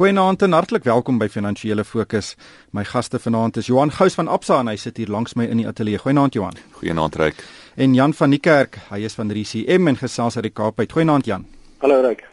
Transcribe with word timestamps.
Goeienaand 0.00 0.40
en 0.42 0.54
hartlik 0.56 0.86
welkom 0.88 1.18
by 1.20 1.26
Finansiële 1.28 1.84
Fokus. 1.84 2.30
My 2.72 2.86
gaste 2.88 3.18
vanaand 3.20 3.58
is 3.60 3.66
Johan 3.68 3.90
Gous 3.92 4.14
van 4.16 4.30
Absa 4.32 4.62
en 4.62 4.70
hy 4.70 4.78
sit 4.80 4.96
hier 4.96 5.10
langs 5.12 5.34
my 5.36 5.44
in 5.44 5.60
die 5.60 5.66
ateljee. 5.68 6.00
Goeienaand 6.00 6.38
Johan. 6.38 6.56
Goeienaand 6.78 7.18
Ryk. 7.20 7.42
En 7.76 7.92
Jan 7.94 8.14
van 8.16 8.32
die 8.32 8.40
Kerk, 8.40 8.78
hy 8.88 9.02
is 9.04 9.18
van 9.18 9.28
RCM 9.28 9.92
en 9.92 10.00
gesels 10.00 10.38
uit 10.40 10.46
die 10.48 10.54
Kaap 10.56 10.80
uit. 10.80 10.88
Goeienaand 10.96 11.28
Jan. 11.28 11.44
Hallo 11.84 12.00
Ryk. 12.00 12.24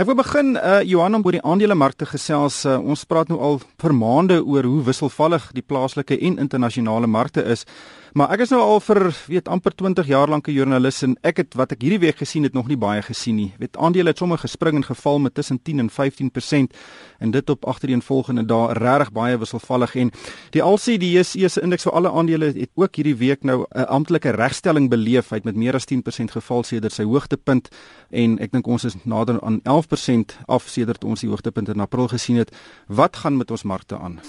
Ek 0.00 0.08
wil 0.08 0.16
begin 0.16 0.56
uh 0.56 0.80
Johan 0.80 1.20
om 1.20 1.26
oor 1.28 1.36
die 1.36 1.44
aandelemarkte 1.44 2.08
gesels. 2.08 2.62
Uh, 2.64 2.78
ons 2.80 3.04
praat 3.04 3.28
nou 3.28 3.36
al 3.36 3.60
vir 3.84 3.94
maande 4.00 4.40
oor 4.40 4.64
hoe 4.64 4.82
wisselvallig 4.88 5.50
die 5.52 5.64
plaaslike 5.64 6.16
en 6.16 6.40
internasionale 6.40 7.08
markte 7.08 7.44
is. 7.44 7.68
Maar 8.14 8.30
ek 8.30 8.44
is 8.44 8.52
nou 8.54 8.60
al 8.62 8.78
vir 8.78 9.08
weet 9.26 9.48
amper 9.50 9.74
20 9.74 10.06
jaar 10.06 10.30
lank 10.30 10.46
'n 10.46 10.54
joernalis 10.54 11.02
en 11.02 11.16
ek 11.26 11.36
het 11.36 11.54
wat 11.54 11.72
ek 11.72 11.80
hierdie 11.82 11.98
week 11.98 12.16
gesien 12.16 12.44
het 12.44 12.52
nog 12.54 12.68
nie 12.68 12.76
baie 12.76 13.02
gesien 13.02 13.34
nie. 13.34 13.52
Weet 13.58 13.76
aandele 13.76 14.10
het 14.10 14.18
sommer 14.18 14.38
gespring 14.38 14.76
en 14.76 14.84
geval 14.84 15.18
met 15.18 15.34
tussen 15.34 15.62
10 15.62 15.78
en 15.78 15.90
15% 15.90 16.76
en 17.18 17.30
dit 17.30 17.50
op 17.50 17.64
agtereenvolgende 17.64 18.46
dae 18.46 18.72
regtig 18.72 19.12
baie 19.12 19.38
wisselvallig 19.38 19.96
en 19.96 20.10
die 20.50 20.62
LCDS 20.62 21.30
se 21.30 21.60
indeks 21.60 21.82
vir 21.82 21.92
alle 21.92 22.10
aandele 22.10 22.44
het 22.46 22.70
ook 22.74 22.94
hierdie 22.94 23.16
week 23.16 23.42
nou 23.42 23.66
'n 23.74 23.84
amptelike 23.84 24.30
regstelling 24.30 24.88
beleef 24.90 25.32
uit 25.32 25.44
met 25.44 25.56
meer 25.56 25.74
as 25.74 25.84
10% 25.84 26.30
geval 26.30 26.62
sedert 26.62 26.92
sy 26.92 27.02
hoogtepunt 27.02 27.68
en 28.10 28.38
ek 28.38 28.52
dink 28.52 28.66
ons 28.66 28.84
is 28.84 28.94
nader 29.04 29.40
aan 29.40 29.60
11% 29.64 30.38
af 30.46 30.68
sedert 30.68 31.04
ons 31.04 31.20
die 31.20 31.28
hoogtepunt 31.28 31.68
in 31.68 31.80
April 31.80 32.08
gesien 32.08 32.36
het. 32.36 32.54
Wat 32.86 33.16
gaan 33.16 33.36
met 33.36 33.50
ons 33.50 33.62
markte 33.62 33.98
aan? 33.98 34.20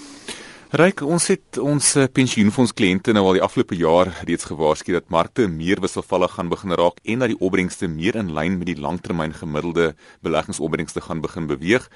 Ryk, 0.74 0.98
ons 1.06 1.28
het 1.30 1.58
ons 1.62 1.88
eh, 1.94 2.08
pensioenfonds 2.10 2.72
kliënte 2.74 3.12
nou 3.14 3.20
al 3.28 3.36
die 3.36 3.42
afgelope 3.44 3.76
jaar 3.78 4.08
reeds 4.26 4.48
gewaarsku 4.48 4.96
dat 4.96 5.12
markte 5.14 5.44
meer 5.46 5.78
wisselvallig 5.78 6.32
gaan 6.34 6.50
begin 6.50 6.74
raak 6.74 6.98
en 7.06 7.22
dat 7.22 7.30
die 7.30 7.38
opbrengste 7.38 7.86
meer 7.86 8.18
in 8.18 8.32
lyn 8.34 8.56
met 8.58 8.72
die 8.72 8.82
langtermyn 8.82 9.30
gemiddelde 9.38 9.92
beleggingsopbrengste 10.26 11.04
gaan 11.06 11.22
begin 11.22 11.46
beweeg. 11.46 11.86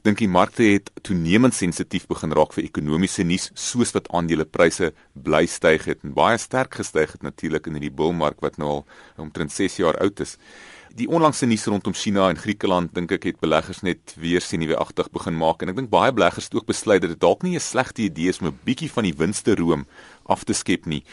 Ek 0.00 0.08
dink 0.10 0.18
die 0.18 0.26
markte 0.26 0.66
het 0.66 0.90
toenemend 1.06 1.54
sensitief 1.54 2.08
begin 2.10 2.34
raak 2.34 2.50
vir 2.58 2.66
ekonomiese 2.66 3.22
nuus 3.22 3.52
soos 3.54 3.94
wat 3.94 4.10
aandelepryse 4.10 4.90
bly 5.14 5.44
styg 5.46 5.86
het 5.86 6.02
en 6.02 6.18
baie 6.18 6.42
sterk 6.42 6.80
gestyg 6.82 7.14
het 7.14 7.22
natuurlik 7.22 7.70
in 7.70 7.78
hierdie 7.78 7.94
bullmark 7.94 8.42
wat 8.42 8.58
nou 8.58 8.80
al 8.80 8.86
omtrent 9.22 9.54
6 9.54 9.78
jaar 9.84 10.02
oud 10.02 10.26
is 10.26 10.34
die 10.96 11.08
onlangse 11.12 11.46
nuus 11.46 11.66
rondom 11.68 11.94
China 11.94 12.28
en 12.32 12.38
Griekeland 12.40 12.94
dink 12.96 13.10
ek 13.12 13.26
het 13.28 13.40
beleggers 13.42 13.82
net 13.84 14.14
weer 14.20 14.40
sien 14.40 14.62
nuwe 14.62 14.78
agtig 14.80 15.10
begin 15.12 15.36
maak 15.36 15.60
en 15.62 15.72
ek 15.72 15.76
dink 15.80 15.90
baie 15.92 16.12
beleggers 16.14 16.48
het 16.48 16.56
ook 16.56 16.68
besluit 16.70 17.02
dat 17.04 17.12
dit 17.12 17.20
dalk 17.20 17.44
nie 17.44 17.56
'n 17.56 17.60
slegte 17.60 18.06
idee 18.06 18.32
is 18.32 18.40
om 18.40 18.48
'n 18.48 18.58
bietjie 18.64 18.90
van 18.90 19.04
die 19.04 19.16
winste 19.16 19.54
room 19.54 19.86
af 20.24 20.44
te 20.44 20.54
skep 20.54 20.86
nie. 20.86 21.04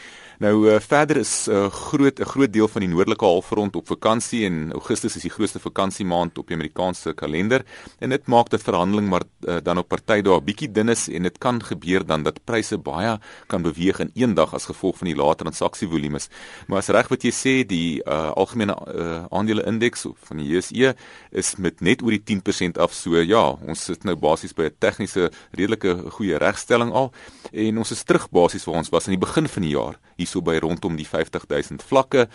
Nou 0.42 0.66
uh, 0.66 0.80
verder 0.80 1.16
is 1.16 1.46
'n 1.46 1.52
uh, 1.52 1.70
groot 1.70 2.18
'n 2.18 2.24
groot 2.24 2.52
deel 2.52 2.68
van 2.68 2.80
die 2.80 2.90
noordelike 2.90 3.24
halfrond 3.24 3.76
op 3.76 3.86
vakansie 3.86 4.44
en 4.46 4.72
Augustus 4.72 5.16
is 5.16 5.22
die 5.22 5.30
grootste 5.30 5.58
vakansiemaand 5.58 6.38
op 6.38 6.46
die 6.46 6.56
Amerikaanse 6.56 7.12
kalender. 7.14 7.64
En 7.98 8.10
dit 8.10 8.26
maak 8.26 8.50
dat 8.50 8.62
verhandeling 8.62 9.08
maar 9.08 9.22
uh, 9.40 9.56
dan 9.62 9.78
op 9.78 9.88
party 9.88 10.20
dae 10.22 10.40
bietjie 10.40 10.70
dun 10.72 10.88
is 10.88 11.08
en 11.08 11.22
dit 11.22 11.38
kan 11.38 11.62
gebeur 11.62 12.06
dan 12.06 12.22
dat 12.22 12.44
pryse 12.44 12.78
baie 12.78 13.18
kan 13.46 13.62
beweeg 13.62 13.98
in 13.98 14.10
een 14.14 14.34
dag 14.34 14.54
as 14.54 14.64
gevolg 14.64 14.98
van 14.98 15.06
die 15.06 15.16
lae 15.16 15.34
transaksievolumes. 15.34 16.28
Maar 16.66 16.78
as 16.78 16.88
reg 16.88 17.08
wat 17.08 17.22
jy 17.22 17.30
sê 17.30 17.66
die 17.66 18.02
uh, 18.02 18.32
algemene 18.34 18.74
uh, 18.74 19.24
aandele 19.30 19.62
indeks 19.66 20.06
van 20.14 20.36
die 20.36 20.48
JSE 20.50 20.94
is 21.30 21.56
met 21.56 21.80
net 21.80 22.02
oor 22.02 22.10
die 22.10 22.40
10% 22.42 22.80
af. 22.80 22.92
So 22.92 23.22
ja, 23.22 23.54
ons 23.66 23.84
sit 23.84 24.04
nou 24.04 24.16
basies 24.16 24.52
by 24.52 24.64
'n 24.64 24.76
tegniese 24.78 25.30
redelike 25.52 26.10
goeie 26.10 26.36
regstelling 26.38 26.92
al. 26.92 27.12
En 27.52 27.78
ons 27.78 27.90
is 27.90 28.02
terug 28.02 28.30
basies 28.30 28.64
waar 28.64 28.76
ons 28.76 28.90
was 28.90 29.06
aan 29.06 29.14
die 29.14 29.26
begin 29.26 29.48
van 29.48 29.62
die 29.62 29.76
jaar 29.76 29.98
hierso 30.24 30.42
by 30.44 30.58
rondom 30.64 30.98
die 30.98 31.06
50000 31.08 31.84
vlakke 31.84 32.26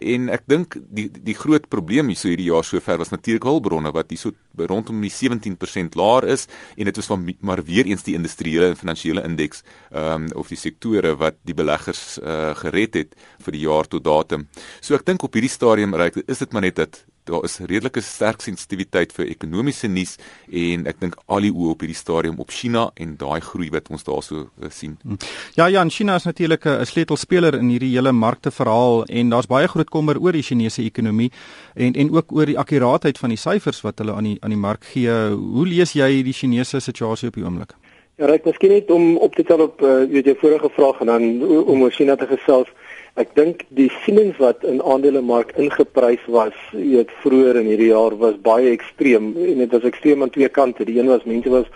en 0.00 0.30
ek 0.32 0.46
dink 0.50 0.78
die 0.88 1.08
die 1.12 1.36
groot 1.36 1.68
probleem 1.72 2.10
hierso 2.12 2.30
hierdie 2.30 2.48
jaar 2.50 2.66
sover 2.66 3.00
was 3.02 3.12
natuurlik 3.12 3.46
hulpbronne 3.48 3.92
wat 3.94 4.14
hierso 4.14 4.32
rondom 4.56 5.02
die 5.02 5.12
17% 5.12 5.98
laer 5.98 6.28
is 6.32 6.48
en 6.76 6.88
dit 6.88 6.96
was 7.00 7.10
van 7.10 7.28
maar 7.40 7.62
weer 7.66 7.88
eens 7.90 8.06
die 8.06 8.16
industriële 8.18 8.72
en 8.72 8.78
finansiële 8.78 9.24
indeks 9.28 9.62
ehm 9.90 10.28
um, 10.28 10.28
of 10.38 10.48
die 10.48 10.58
sektore 10.58 11.14
wat 11.20 11.38
die 11.48 11.54
beleggers 11.54 12.18
uh, 12.22 12.52
gered 12.62 12.98
het 12.98 13.16
vir 13.44 13.56
die 13.56 13.64
jaar 13.66 13.88
tot 13.88 14.04
datum. 14.04 14.46
So 14.80 14.94
ek 14.98 15.06
dink 15.08 15.24
op 15.26 15.34
hierdie 15.34 15.52
stadium 15.52 15.94
reik 15.94 16.20
is 16.26 16.42
dit 16.42 16.52
maar 16.52 16.64
net 16.64 16.78
dat 16.80 17.02
daar 17.24 17.44
is 17.44 17.58
redelike 17.58 18.00
sterk 18.02 18.42
sensitiwiteit 18.42 19.12
vir 19.14 19.28
ekonomiese 19.30 19.88
nuus 19.88 20.16
en 20.48 20.86
ek 20.90 21.00
dink 21.00 21.16
al 21.26 21.46
die 21.46 21.52
oë 21.52 21.74
op 21.74 21.84
hierdie 21.84 21.98
stadium 21.98 22.40
op 22.42 22.50
China 22.50 22.88
en 23.00 23.14
daai 23.20 23.40
groei 23.44 23.70
wat 23.74 23.90
ons 23.94 24.04
daarso 24.06 24.46
uh, 24.46 24.70
sien. 24.70 24.96
Hm. 25.02 25.18
Ja 25.58 25.68
ja, 25.70 25.84
China 25.88 26.16
is 26.16 26.24
natuurlik 26.24 26.66
'n 26.66 26.84
sleutelspeler 26.86 27.54
in 27.54 27.68
hierdie 27.68 27.94
hele 27.94 28.12
markte 28.12 28.50
verhaal 28.50 29.04
en 29.04 29.30
daar's 29.30 29.46
baie 29.46 29.68
groot 29.68 29.90
kommer 29.90 30.18
oor 30.18 30.32
die 30.32 30.42
Chinese 30.42 30.82
ekonomie 30.82 31.30
en 31.74 31.94
en 31.94 32.10
ook 32.10 32.32
oor 32.32 32.46
die 32.46 32.58
akkuraatheid 32.58 33.18
van 33.18 33.28
die 33.28 33.38
syfers 33.38 33.80
wat 33.82 33.98
hulle 33.98 34.12
aan 34.12 34.24
die 34.24 34.38
aan 34.40 34.50
die 34.50 34.58
mark 34.58 34.84
gee. 34.84 35.10
Hoe 35.30 35.66
lees 35.66 35.92
jy 35.92 36.22
die 36.22 36.32
Chinese 36.32 36.80
situasie 36.80 37.28
op 37.28 37.34
die 37.34 37.44
oomblik? 37.44 37.74
Ja, 38.20 38.26
ek 38.28 38.44
miskien 38.44 38.74
net 38.74 38.90
om 38.92 39.14
op 39.24 39.32
te 39.32 39.42
tel 39.48 39.62
op 39.64 39.80
uh, 39.80 40.02
weet 40.04 40.26
jy 40.28 40.34
vorige 40.36 40.68
vraag 40.74 40.98
en 41.00 41.08
dan 41.08 41.22
om 41.48 41.80
oor 41.80 41.94
China 41.96 42.12
te 42.20 42.26
gesels. 42.28 42.68
Ek 43.16 43.30
dink 43.38 43.62
die 43.72 43.88
sienings 44.02 44.36
wat 44.36 44.66
in 44.68 44.82
aandelemark 44.84 45.54
ingeprys 45.56 46.20
was, 46.34 46.58
weet 46.76 47.12
vroeër 47.22 47.62
in 47.62 47.70
hierdie 47.72 47.88
jaar 47.88 48.12
was 48.20 48.36
baie 48.44 48.68
ekstreem 48.68 49.32
en 49.32 49.62
dit 49.64 49.72
was 49.72 49.88
ekstreem 49.88 50.24
aan 50.24 50.32
twee 50.34 50.52
kante. 50.52 50.84
Die 50.84 50.98
een 50.98 51.08
was 51.08 51.24
mense 51.24 51.52
was 51.52 51.72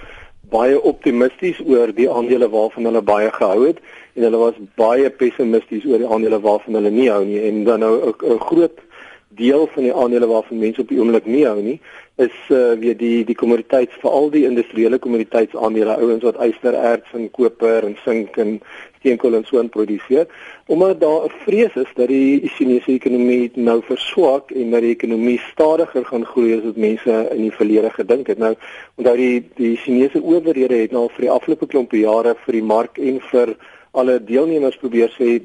baie 0.52 0.76
optimisties 0.76 1.56
oor 1.64 1.94
die 1.96 2.10
aandele 2.12 2.50
waarvan 2.52 2.84
hulle 2.90 3.02
baie 3.02 3.32
gehou 3.32 3.62
het 3.64 3.80
en 4.14 4.28
hulle 4.28 4.42
was 4.44 4.60
baie 4.76 5.08
pessimisties 5.10 5.88
oor 5.88 6.04
die 6.04 6.12
aandele 6.18 6.40
waarvan 6.44 6.76
hulle 6.78 6.92
nie 6.92 7.08
hou 7.10 7.24
nie 7.24 7.40
en 7.48 7.64
dan 7.64 7.80
nou 7.80 8.12
'n 8.12 8.38
groot 8.44 8.76
deel 9.36 9.66
van 9.74 9.82
die 9.82 9.94
aandele 9.94 10.26
waarvan 10.26 10.58
mense 10.58 10.80
op 10.80 10.88
die 10.88 10.98
oomblik 11.00 11.26
nie 11.26 11.44
hou 11.46 11.60
nie 11.62 11.78
is 12.16 12.36
uh, 12.48 12.72
weer 12.80 12.96
die 12.96 13.24
die 13.28 13.36
kommoditeits 13.36 13.96
veral 14.00 14.30
die 14.32 14.46
industriële 14.48 14.98
kommoditeitsaandele 15.04 15.98
ouens 16.00 16.24
wat 16.24 16.38
ystererts 16.40 17.12
en 17.18 17.30
koper 17.30 17.84
en 17.84 17.96
sink 18.04 18.38
en 18.40 18.54
steenkool 18.98 19.36
en 19.36 19.44
so 19.44 19.60
in 19.60 19.68
produseer 19.68 20.24
omdat 20.66 21.00
daar 21.00 21.26
'n 21.26 21.34
vrees 21.44 21.74
is 21.74 21.92
dat 21.94 22.08
die 22.08 22.48
Chinese 22.48 22.92
ekonomie 22.92 23.50
nou 23.54 23.82
verswak 23.82 24.50
en 24.50 24.70
dat 24.70 24.80
die 24.80 24.94
ekonomie 24.96 25.40
stadiger 25.52 26.04
gaan 26.04 26.24
groei 26.24 26.56
as 26.56 26.64
wat 26.64 26.76
mense 26.76 27.28
in 27.30 27.42
die 27.42 27.52
verlede 27.52 27.90
gedink 27.90 28.26
het. 28.26 28.38
Nou 28.38 28.54
onthou 28.96 29.16
die 29.16 29.44
die 29.54 29.76
Chinese 29.76 30.22
owerhede 30.22 30.74
het 30.74 30.92
nou 30.92 31.08
vir 31.08 31.20
die 31.20 31.30
afgelope 31.30 31.66
klompe 31.66 31.98
jare 31.98 32.34
vir 32.44 32.52
die 32.52 32.62
mark 32.62 32.98
en 32.98 33.20
vir 33.20 33.56
alle 33.92 34.24
deelnemers 34.24 34.76
probeer 34.76 35.12
sê 35.18 35.40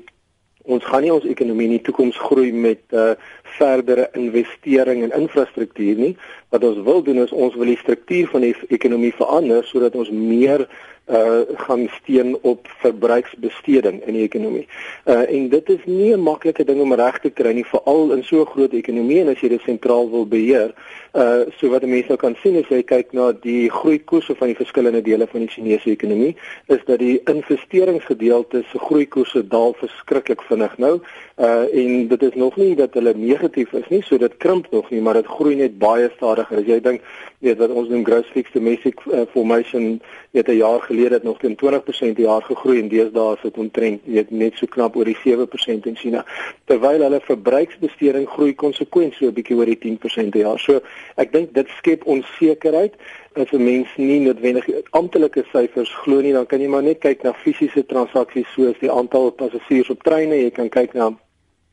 ons 0.64 0.84
gaan 0.86 1.02
nie 1.02 1.14
ons 1.14 1.26
ekonomie 1.26 1.66
in 1.66 1.78
die 1.78 1.86
toekoms 1.86 2.18
groei 2.18 2.52
met 2.54 2.82
uh, 2.94 3.14
verdere 3.58 4.10
investering 4.14 5.04
in 5.04 5.12
infrastruktuur 5.12 5.96
nie. 5.96 6.18
Wat 6.50 6.64
ons 6.64 6.84
wil 6.84 7.04
doen 7.04 7.18
is 7.24 7.32
ons 7.32 7.56
wil 7.56 7.72
die 7.72 7.78
struktuur 7.78 8.28
van 8.28 8.42
die 8.42 8.56
ekonomie 8.68 9.14
verander 9.16 9.64
sodat 9.64 9.96
ons 9.96 10.10
meer 10.12 10.68
uh 11.12 11.42
gaan 11.56 11.90
steun 11.92 12.38
op 12.42 12.68
verbruiksbesteding 12.80 14.06
in 14.06 14.14
die 14.14 14.24
ekonomie. 14.24 14.68
Uh 15.06 15.30
en 15.30 15.50
dit 15.50 15.70
is 15.70 15.84
nie 15.86 16.14
'n 16.14 16.24
maklike 16.24 16.64
ding 16.64 16.82
om 16.82 16.94
reg 16.94 17.20
te 17.20 17.30
kry 17.30 17.52
nie, 17.54 17.66
veral 17.66 18.12
in 18.12 18.24
so 18.24 18.42
'n 18.42 18.46
groot 18.46 18.74
ekonomie 18.74 19.20
en 19.20 19.28
as 19.28 19.40
jy 19.40 19.50
dit 19.50 19.62
sentraal 19.62 20.10
wil 20.10 20.26
beheer. 20.26 20.74
Uh 21.14 21.44
so 21.58 21.70
wat 21.70 21.82
mense 21.82 22.08
nou 22.08 22.18
kan 22.18 22.36
sien 22.42 22.56
as 22.56 22.70
jy 22.70 22.84
kyk 22.84 23.12
na 23.14 23.32
die 23.32 23.70
groeikoerse 23.70 24.36
van 24.36 24.48
die 24.48 24.56
verskillende 24.56 25.02
dele 25.02 25.28
van 25.28 25.40
die 25.40 25.50
Chinese 25.50 25.90
ekonomie, 25.90 26.36
is 26.68 26.80
dat 26.86 27.00
die 27.00 27.22
investeringsgedeelte 27.26 28.64
se 28.72 28.80
groeikoerse 28.80 29.48
daal 29.48 29.74
verskriklik 29.74 30.42
vinnig 30.42 30.78
nou. 30.78 31.00
Uh 31.38 31.66
en 31.74 32.08
dit 32.08 32.24
is 32.24 32.36
nog 32.36 32.56
nie 32.56 32.76
dat 32.76 32.94
hulle 32.94 33.14
negatief 33.42 33.74
is 33.74 33.88
nie, 33.90 34.02
so 34.06 34.18
dit 34.18 34.38
krimp 34.38 34.68
nog 34.72 34.90
nie, 34.92 35.02
maar 35.02 35.18
dit 35.18 35.26
groei 35.26 35.56
net 35.56 35.78
baie 35.82 36.10
stadiger. 36.16 36.62
As 36.62 36.68
jy 36.68 36.80
dink, 36.84 37.02
weet 37.42 37.58
wat 37.58 37.72
ons 37.74 37.90
noem 37.90 38.04
gross 38.06 38.28
fixed 38.34 38.54
domestic 38.54 39.00
uh, 39.08 39.24
formation, 39.34 40.02
weet 40.32 40.48
'n 40.48 40.58
jaar 40.58 40.82
gelede 40.82 41.14
het 41.16 41.24
nog 41.24 41.40
teen 41.40 41.56
20% 41.56 42.14
per 42.16 42.24
jaar 42.24 42.42
gegroei 42.42 42.80
en 42.80 42.90
deesdae 42.90 43.36
is 43.36 43.42
dit 43.42 43.58
omtrent 43.58 44.02
weet 44.06 44.32
net 44.32 44.54
so 44.56 44.66
knap 44.66 44.96
oor 44.96 45.06
die 45.06 45.18
7% 45.18 45.86
in 45.86 45.96
China 45.96 46.26
terwyl 46.66 47.02
hulle 47.02 47.20
verbruiksbesteding 47.22 48.28
groei 48.28 48.54
konsekwent 48.54 49.14
so 49.14 49.26
'n 49.26 49.34
bietjie 49.34 49.58
oor 49.58 49.66
die 49.66 49.80
10% 49.80 50.32
per 50.32 50.42
jaar. 50.42 50.60
So 50.60 50.82
ek 51.18 51.32
dink 51.32 51.54
dit 51.54 51.68
skep 51.78 52.06
onsekerheid 52.06 52.94
as 53.34 53.52
'n 53.52 53.64
mens 53.64 53.88
nie 53.98 54.20
noodwendig 54.20 54.70
amptelike 54.92 55.44
syfers 55.52 55.92
glo 56.04 56.22
nie, 56.22 56.34
dan 56.34 56.46
kan 56.46 56.62
jy 56.62 56.68
maar 56.68 56.84
net 56.84 57.00
kyk 57.00 57.24
na 57.24 57.34
fisiese 57.34 57.86
transaksies 57.86 58.54
soos 58.54 58.78
die 58.80 58.92
aantal 58.92 59.32
passasiers 59.32 59.90
op 59.90 60.04
treine, 60.04 60.36
jy 60.36 60.52
kan 60.52 60.70
kyk 60.70 60.94
na 60.94 61.18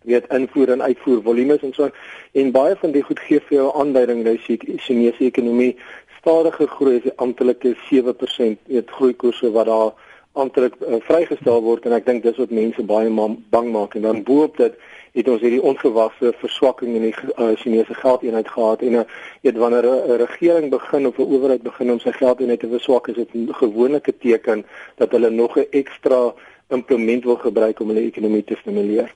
weet 0.08 0.28
invoer 0.34 0.74
en 0.74 0.82
uitvoer 0.82 1.22
volumes 1.22 1.62
en 1.62 1.72
so 1.76 1.90
en 2.32 2.52
baie 2.52 2.76
van 2.82 2.92
die 2.96 3.04
goed 3.06 3.20
gee 3.28 3.40
vir 3.48 3.58
jou 3.60 3.70
aanduiding 3.80 4.24
dat 4.24 4.46
die 4.46 4.78
Chinese 4.84 5.24
ekonomie 5.24 5.74
stadiger 6.18 6.68
groei 6.68 6.98
as 6.98 7.06
die 7.06 7.16
amptelike 7.24 7.74
7% 7.88 8.68
weet 8.72 8.94
groeikoerse 8.98 9.52
wat 9.54 9.70
daar 9.70 9.92
amptelik 10.38 10.74
uh, 10.80 11.00
vrygestel 11.08 11.62
word. 11.62 11.86
En 11.86 11.96
ek 11.96 12.06
dink 12.06 12.22
dis 12.26 12.38
wat 12.38 12.54
mense 12.54 12.84
baie 12.86 13.10
bang 13.54 13.68
maak. 13.74 13.96
En 13.98 14.06
dan 14.06 14.22
boop 14.26 14.58
dit 14.60 14.76
het 15.16 15.28
ons 15.32 15.42
hierdie 15.42 15.62
ongewagse 15.64 16.30
verswakking 16.38 16.94
in 16.98 17.08
die 17.08 17.14
uh, 17.14 17.54
Chinese 17.58 17.94
geldeenheid 17.98 18.50
gehad. 18.54 18.84
En 18.86 19.00
uh, 19.00 19.06
weet 19.42 19.58
wanneer 19.58 19.88
'n 19.88 20.20
regering 20.20 20.70
begin 20.70 21.06
of 21.06 21.18
'n 21.18 21.26
owerheid 21.26 21.62
begin 21.62 21.92
om 21.92 22.00
sy 22.00 22.12
geldeenheid 22.12 22.60
te 22.60 22.70
verswak 22.70 23.08
is 23.08 23.18
dit 23.22 23.34
'n 23.34 23.48
gewone 23.62 24.00
teken 24.00 24.66
dat 24.96 25.10
hulle 25.10 25.30
nog 25.30 25.58
'n 25.58 25.66
ekstra 25.70 26.34
implement 26.68 27.24
wil 27.24 27.36
gebruik 27.36 27.80
om 27.80 27.88
hulle 27.88 28.06
ekonomie 28.06 28.44
te 28.44 28.56
stimuleer. 28.60 29.14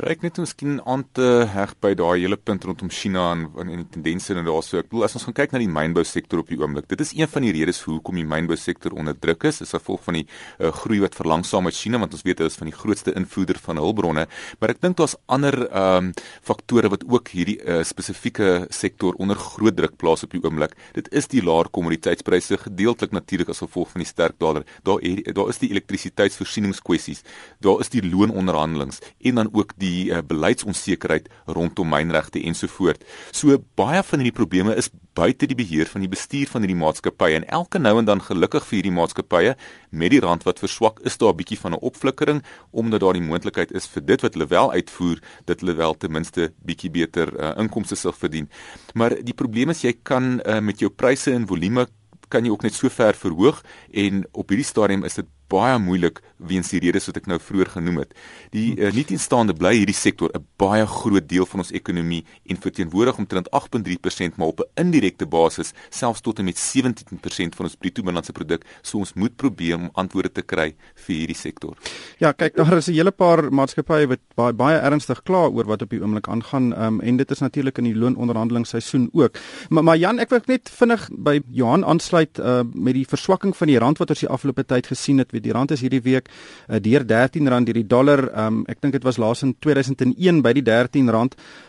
Ryk 0.00 0.22
net 0.24 0.38
miskien 0.40 0.78
aan 0.88 1.02
te 1.12 1.24
heg 1.52 1.74
by 1.84 1.90
daai 1.92 2.22
hele 2.22 2.38
punt 2.40 2.64
rondom 2.64 2.88
China 2.88 3.26
en 3.34 3.42
en 3.60 3.72
die 3.82 3.90
tendense 3.92 4.32
en 4.32 4.46
daarso. 4.46 4.78
Ek 4.80 4.86
bedoel 4.88 5.04
as 5.04 5.16
ons 5.18 5.26
gaan 5.26 5.34
kyk 5.36 5.50
na 5.52 5.60
die 5.60 5.68
mynbou 5.68 6.00
sektor 6.08 6.40
op 6.40 6.48
die 6.48 6.56
oomblik, 6.56 6.86
dit 6.88 7.02
is 7.04 7.10
een 7.12 7.28
van 7.28 7.44
die 7.44 7.50
redes 7.52 7.82
hoekom 7.84 8.16
die 8.16 8.24
mynbou 8.24 8.56
sektor 8.56 8.96
onder 8.96 9.12
druk 9.12 9.44
is, 9.50 9.60
is 9.60 9.74
gevolg 9.76 10.00
van 10.06 10.16
die 10.16 10.22
uh, 10.24 10.70
groei 10.78 11.02
wat 11.02 11.18
verlangsaam 11.18 11.68
met 11.68 11.76
China 11.76 12.00
want 12.00 12.16
ons 12.16 12.24
weet 12.24 12.40
hulle 12.40 12.48
is 12.48 12.56
van 12.56 12.70
die 12.70 12.76
grootste 12.76 13.12
invoerder 13.20 13.60
van 13.60 13.82
hulpbronne, 13.82 14.24
maar 14.62 14.72
ek 14.72 14.80
dink 14.80 14.96
daar's 14.96 15.16
ander 15.28 15.58
ehm 15.66 16.08
um, 16.08 16.10
faktore 16.40 16.88
wat 16.88 17.04
ook 17.04 17.28
hierdie 17.34 17.58
uh, 17.60 17.82
spesifieke 17.84 18.66
sektor 18.72 19.20
onder 19.20 19.36
groot 19.36 19.76
druk 19.76 19.98
plaas 20.00 20.24
op 20.24 20.32
die 20.32 20.40
oomblik. 20.40 20.72
Dit 20.96 21.12
is 21.12 21.28
die 21.28 21.44
laer 21.44 21.68
kommoditeitspryse 21.68 22.62
gedeeltelik 22.64 23.12
natuurlik 23.12 23.52
as 23.52 23.60
gevolg 23.60 23.92
van 23.92 24.06
die 24.06 24.08
sterk 24.08 24.40
dollar. 24.40 24.64
Daar 24.88 25.04
daar 25.36 25.52
is 25.52 25.60
die 25.60 25.68
elektrisiteitsvoorsieningskwessies. 25.76 27.22
Daar 27.60 27.84
is 27.84 27.92
die 27.92 28.00
loononderhandelinge 28.08 29.12
en 29.20 29.40
dan 29.42 29.52
ook 29.52 29.76
die 29.82 30.10
uh, 30.10 30.22
beleidsonsekerheid 30.22 31.28
rondom 31.50 31.90
mynregte 31.92 32.42
ensovoort. 32.42 33.02
So 33.34 33.58
baie 33.78 34.02
van 34.06 34.22
hierdie 34.22 34.36
probleme 34.36 34.76
is 34.78 34.90
buite 35.12 35.46
die 35.46 35.56
beheer 35.58 35.88
van 35.90 36.04
die 36.04 36.10
bestuur 36.10 36.48
van 36.48 36.64
hierdie 36.64 36.78
maatskappye 36.80 37.36
en 37.36 37.46
elke 37.58 37.80
nou 37.82 37.98
en 38.00 38.08
dan 38.08 38.22
gelukkig 38.24 38.64
vir 38.68 38.78
hierdie 38.78 38.94
maatskappye 38.96 39.54
met 39.90 40.14
die 40.14 40.22
rand 40.24 40.46
wat 40.48 40.62
verswak 40.62 41.02
is 41.04 41.18
daar 41.20 41.34
'n 41.34 41.40
bietjie 41.40 41.58
van 41.60 41.74
'n 41.74 41.84
opflikkering 41.88 42.42
omdat 42.70 43.00
daar 43.00 43.12
die 43.12 43.28
moontlikheid 43.28 43.72
is 43.72 43.86
vir 43.86 44.04
dit 44.06 44.22
wat 44.22 44.34
hulle 44.34 44.48
wel 44.48 44.72
uitvoer 44.72 45.18
dat 45.44 45.60
hulle 45.60 45.74
wel 45.74 45.94
ten 45.94 46.12
minste 46.12 46.52
bietjie 46.64 46.90
beter 46.90 47.28
uh, 47.38 47.52
inkomste 47.58 47.96
sal 47.96 48.12
verdien. 48.12 48.48
Maar 48.94 49.22
die 49.22 49.34
probleem 49.34 49.70
is 49.70 49.82
jy 49.82 49.94
kan 50.02 50.40
uh, 50.40 50.60
met 50.60 50.78
jou 50.78 50.90
pryse 50.90 51.32
en 51.32 51.46
volume 51.46 51.86
kan 52.28 52.44
jy 52.44 52.50
ook 52.50 52.62
net 52.62 52.74
so 52.74 52.88
ver 52.88 53.14
verhoog 53.14 53.62
en 53.92 54.24
op 54.32 54.48
hierdie 54.48 54.66
stadium 54.66 55.04
is 55.04 55.14
dit 55.14 55.26
baie 55.52 55.78
moeilik 55.78 56.22
weens 56.42 56.72
die 56.72 56.80
redes 56.82 57.06
wat 57.06 57.20
ek 57.20 57.28
nou 57.30 57.38
vroeër 57.40 57.70
genoem 57.76 58.02
het. 58.02 58.14
Die 58.54 58.72
uh, 58.74 58.90
nieteenstaande 58.94 59.54
bly 59.58 59.74
hierdie 59.78 59.96
sektor 59.96 60.30
'n 60.34 60.44
baie 60.58 60.86
groot 60.86 61.28
deel 61.28 61.46
van 61.46 61.62
ons 61.62 61.72
ekonomie 61.72 62.24
en 62.50 62.56
verteenwoordig 62.56 63.18
omtrent 63.18 63.50
8.3% 63.50 64.36
maar 64.36 64.48
op 64.48 64.60
'n 64.60 64.70
indirekte 64.82 65.26
basis 65.26 65.72
selfs 65.90 66.20
tot 66.20 66.38
en 66.38 66.44
met 66.44 66.58
17% 66.58 67.54
van 67.54 67.66
ons 67.66 67.76
bruto 67.76 68.02
binnelandse 68.02 68.32
produk. 68.32 68.64
So 68.82 68.98
ons 68.98 69.14
moet 69.14 69.36
probeer 69.36 69.76
om 69.76 69.90
antwoorde 69.94 70.32
te 70.32 70.42
kry 70.42 70.74
vir 71.06 71.14
hierdie 71.16 71.36
sektor. 71.36 71.76
Ja, 72.18 72.32
kyk, 72.32 72.56
daar 72.56 72.76
is 72.76 72.88
'n 72.88 72.94
hele 72.94 73.10
paar 73.10 73.52
maatskappye 73.52 74.06
wat 74.06 74.20
baie 74.34 74.52
baie 74.52 74.78
ernstig 74.78 75.22
kla 75.22 75.48
oor 75.48 75.66
wat 75.66 75.82
op 75.82 75.90
die 75.90 76.00
oomblik 76.00 76.28
aangaan 76.28 76.72
um, 76.82 77.00
en 77.00 77.16
dit 77.16 77.30
is 77.30 77.38
natuurlik 77.40 77.78
in 77.78 77.84
die 77.84 77.96
loononderhandelingsseisoen 77.96 79.10
ook. 79.12 79.38
Maar 79.68 79.84
maar 79.84 79.96
Jan, 79.96 80.18
ek 80.18 80.30
wil 80.30 80.40
net 80.46 80.70
vinnig 80.70 81.08
by 81.12 81.40
Johan 81.50 81.84
aansluit 81.84 82.38
uh, 82.38 82.62
met 82.74 82.94
die 82.94 83.06
verswakking 83.06 83.56
van 83.56 83.68
die 83.68 83.78
rand 83.78 83.98
wat 83.98 84.10
ons 84.10 84.20
die 84.20 84.28
afgelope 84.28 84.64
tyd 84.64 84.86
gesien 84.86 85.18
het 85.18 85.32
die 85.42 85.52
rand 85.52 85.70
is 85.70 85.82
hierdie 85.84 86.02
week 86.02 86.28
uh, 86.68 86.78
deur 86.82 87.04
R13 87.04 87.50
deur 87.64 87.74
die 87.74 87.86
dollar. 87.86 88.24
Um, 88.34 88.62
ek 88.68 88.80
dink 88.80 88.96
dit 88.96 89.04
was 89.04 89.18
laas 89.18 89.42
in 89.42 89.54
2001 89.60 90.42
by 90.42 90.52
die 90.56 90.62
R13 90.62 91.10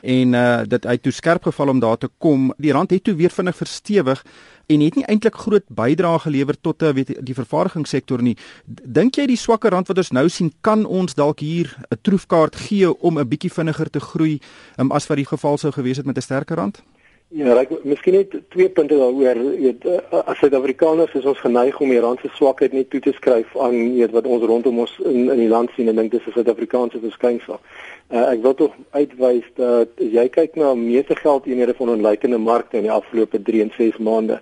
en 0.01 0.33
uh, 0.33 0.63
dit 0.67 0.83
het 0.83 1.03
toe 1.03 1.11
skerp 1.11 1.43
geval 1.43 1.69
om 1.69 1.79
daar 1.79 1.97
te 1.97 2.09
kom. 2.17 2.51
Die 2.57 2.71
rand 2.71 2.91
het 2.91 3.03
toe 3.03 3.15
weer 3.15 3.33
vinnig 3.33 3.55
verstewig 3.55 4.23
en 4.71 4.79
het 4.79 4.95
nie 4.95 5.05
eintlik 5.11 5.35
groot 5.35 5.65
bydrae 5.67 6.19
gelewer 6.23 6.55
tot 6.61 6.81
'n 6.81 6.85
uh, 6.85 6.93
weet 6.93 7.25
die 7.25 7.35
vervaardigingssektor 7.35 8.21
nie. 8.21 8.37
Dink 8.65 9.15
jy 9.15 9.25
die 9.27 9.37
swakker 9.37 9.71
rand 9.71 9.87
wat 9.87 9.97
ons 9.97 10.11
nou 10.11 10.29
sien 10.29 10.53
kan 10.61 10.85
ons 10.85 11.13
dalk 11.13 11.39
hier 11.39 11.75
'n 11.91 11.97
troefkaart 12.01 12.55
gee 12.55 12.87
om 13.01 13.19
'n 13.19 13.27
bietjie 13.27 13.51
vinniger 13.51 13.89
te 13.89 13.99
groei 13.99 14.39
um, 14.77 14.91
as 14.91 15.07
wat 15.07 15.17
die 15.17 15.25
geval 15.25 15.57
sou 15.57 15.71
gewees 15.71 15.97
het 15.97 16.05
met 16.05 16.17
'n 16.17 16.21
sterker 16.21 16.55
rand? 16.55 16.83
Ja, 17.33 17.55
ek 17.57 17.71
miskien 17.81 18.13
net 18.13 18.33
twee 18.53 18.69
punte 18.69 18.93
daaroor. 18.99 19.39
Weet 19.57 19.85
eh, 19.89 20.19
as 20.21 20.37
Suid-Afrikaners 20.37 21.15
is 21.17 21.25
ons 21.25 21.39
geneig 21.41 21.79
om 21.81 21.89
die 21.89 22.01
rand 22.03 22.21
se 22.21 22.29
swakheid 22.35 22.75
net 22.77 22.91
toe 22.93 22.99
te 23.01 23.13
skryf 23.15 23.55
aan 23.57 23.73
weet 23.95 24.13
wat 24.13 24.27
ons 24.29 24.45
rondom 24.45 24.83
ons 24.83 24.93
in 25.09 25.31
in 25.33 25.41
die 25.41 25.49
land 25.49 25.73
sien 25.73 25.89
en 25.89 25.97
dink 25.97 26.11
dis 26.13 26.27
'n 26.27 26.35
Suid-Afrikaanse 26.35 27.01
verskynsel. 27.01 27.57
Uh, 28.13 28.27
ek 28.35 28.43
wil 28.43 28.53
tog 28.53 28.75
uitwys 28.93 29.47
dat 29.57 29.89
jy 29.97 30.27
kyk 30.29 30.59
na 30.61 30.75
meeste 30.77 31.15
geldeenhede 31.17 31.73
van 31.73 31.89
onlykende 31.95 32.37
markte 32.37 32.77
in 32.77 32.85
die 32.85 32.93
afgelope 32.99 33.41
3 33.41 33.61
en 33.65 33.71
6 33.77 33.97
maande, 33.97 34.37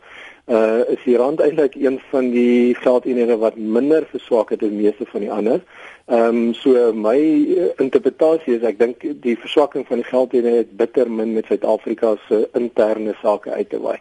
uh 0.47 0.81
is 0.89 1.03
die 1.05 1.17
rand 1.17 1.39
eintlik 1.39 1.75
een 1.75 1.99
van 2.09 2.29
die 2.31 2.75
geldeenhede 2.75 3.37
wat 3.37 3.55
minder 3.55 4.05
verswak 4.09 4.49
het 4.49 4.63
as 4.63 4.69
meeste 4.69 5.05
van 5.05 5.21
die 5.21 5.31
ander. 5.31 5.61
Ehm 6.05 6.27
um, 6.27 6.53
so 6.53 6.93
my 6.93 7.17
uh, 7.17 7.69
interpretasie 7.77 8.55
is 8.57 8.63
ek 8.63 8.79
dink 8.79 9.05
die 9.21 9.37
verswakking 9.37 9.85
van 9.87 10.01
die 10.01 10.07
geldeenhede 10.09 10.63
het 10.63 10.77
bitter 10.77 11.11
min 11.11 11.33
met 11.33 11.45
Suid-Afrika 11.45 12.15
se 12.27 12.49
interne 12.53 13.13
sake 13.21 13.51
uit 13.51 13.69
te 13.69 13.79
waai. 13.79 13.99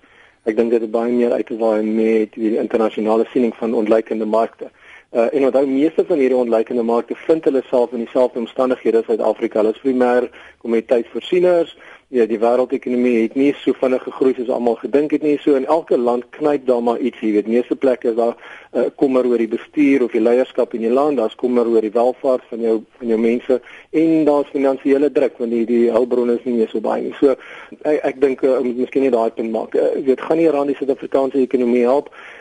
Ek 0.49 0.57
dink 0.57 0.71
dit 0.71 0.81
het 0.81 0.91
baie 0.91 1.13
meer 1.13 1.33
uit 1.33 1.47
te 1.47 1.57
waai 1.61 1.83
met 1.83 2.33
die 2.35 2.57
internasionale 2.57 3.27
siening 3.33 3.53
van 3.57 3.75
onlykende 3.75 4.25
markte. 4.25 4.71
Uh 5.13 5.29
en 5.35 5.45
onthou 5.45 5.67
meeste 5.67 6.05
van 6.07 6.19
hierdie 6.19 6.39
onlykende 6.39 6.83
markte 6.83 7.15
vind 7.27 7.45
hulle 7.45 7.63
self 7.69 7.93
in 7.93 8.05
dieselfde 8.07 8.39
omstandighede 8.39 8.99
as 8.99 9.05
Suid-Afrika. 9.05 9.61
Hulle 9.61 9.75
is 9.77 9.83
primêr 9.85 10.31
kommoditeitsvoorsieners 10.65 11.77
ja, 12.11 12.25
die 12.27 12.39
wêreldekonomie 12.43 13.21
het 13.23 13.37
nie 13.39 13.53
so 13.61 13.75
vinnig 13.79 14.03
gegroei 14.03 14.33
soos 14.35 14.51
almal 14.51 14.75
gedink 14.81 15.13
het 15.15 15.23
nie. 15.23 15.37
So 15.39 15.55
in 15.55 15.67
elke 15.71 15.99
land 15.99 16.27
knyp 16.35 16.67
daar 16.67 16.83
maar 16.83 16.99
iets, 16.99 17.21
jy 17.23 17.37
weet, 17.37 17.51
meeste 17.51 17.77
plekke 17.79 18.11
is 18.11 18.17
daar 18.19 18.35
uh, 18.35 18.89
kommer 18.99 19.29
oor 19.31 19.39
die 19.39 19.51
bestuur 19.51 20.03
of 20.07 20.17
die 20.17 20.23
leierskap 20.23 20.75
in 20.75 20.83
die 20.89 20.91
land, 20.91 21.21
daar's 21.23 21.39
kommer 21.39 21.71
oor 21.71 21.87
die 21.87 21.95
welvaart 21.95 22.43
van 22.51 22.67
jou 22.67 22.77
van 22.99 23.15
jou 23.15 23.21
mense 23.21 23.61
en 24.03 24.27
daar's 24.27 24.51
finansiële 24.51 25.13
druk 25.15 25.39
want 25.39 25.55
die 25.55 25.63
die 25.71 25.85
hulpbronne 25.95 26.39
is 26.41 26.45
nie 26.49 26.57
meer 26.59 26.73
so 26.73 26.83
baie 26.83 27.07
nie. 27.07 27.15
So 27.23 27.37
ek 27.85 28.03
ek 28.11 28.21
dink 28.27 28.43
uh, 28.43 28.59
miskien 28.67 29.07
nie 29.07 29.15
daai 29.15 29.31
punt 29.31 29.55
maak. 29.55 29.79
Uh, 29.79 29.95
weet 30.03 30.27
gaan 30.27 30.43
nie 30.43 30.51
rand 30.51 30.75
die 30.75 30.79
Suid-Afrikaanse 30.83 31.47
ekonomie 31.47 31.87
help 31.87 32.11
nie 32.11 32.40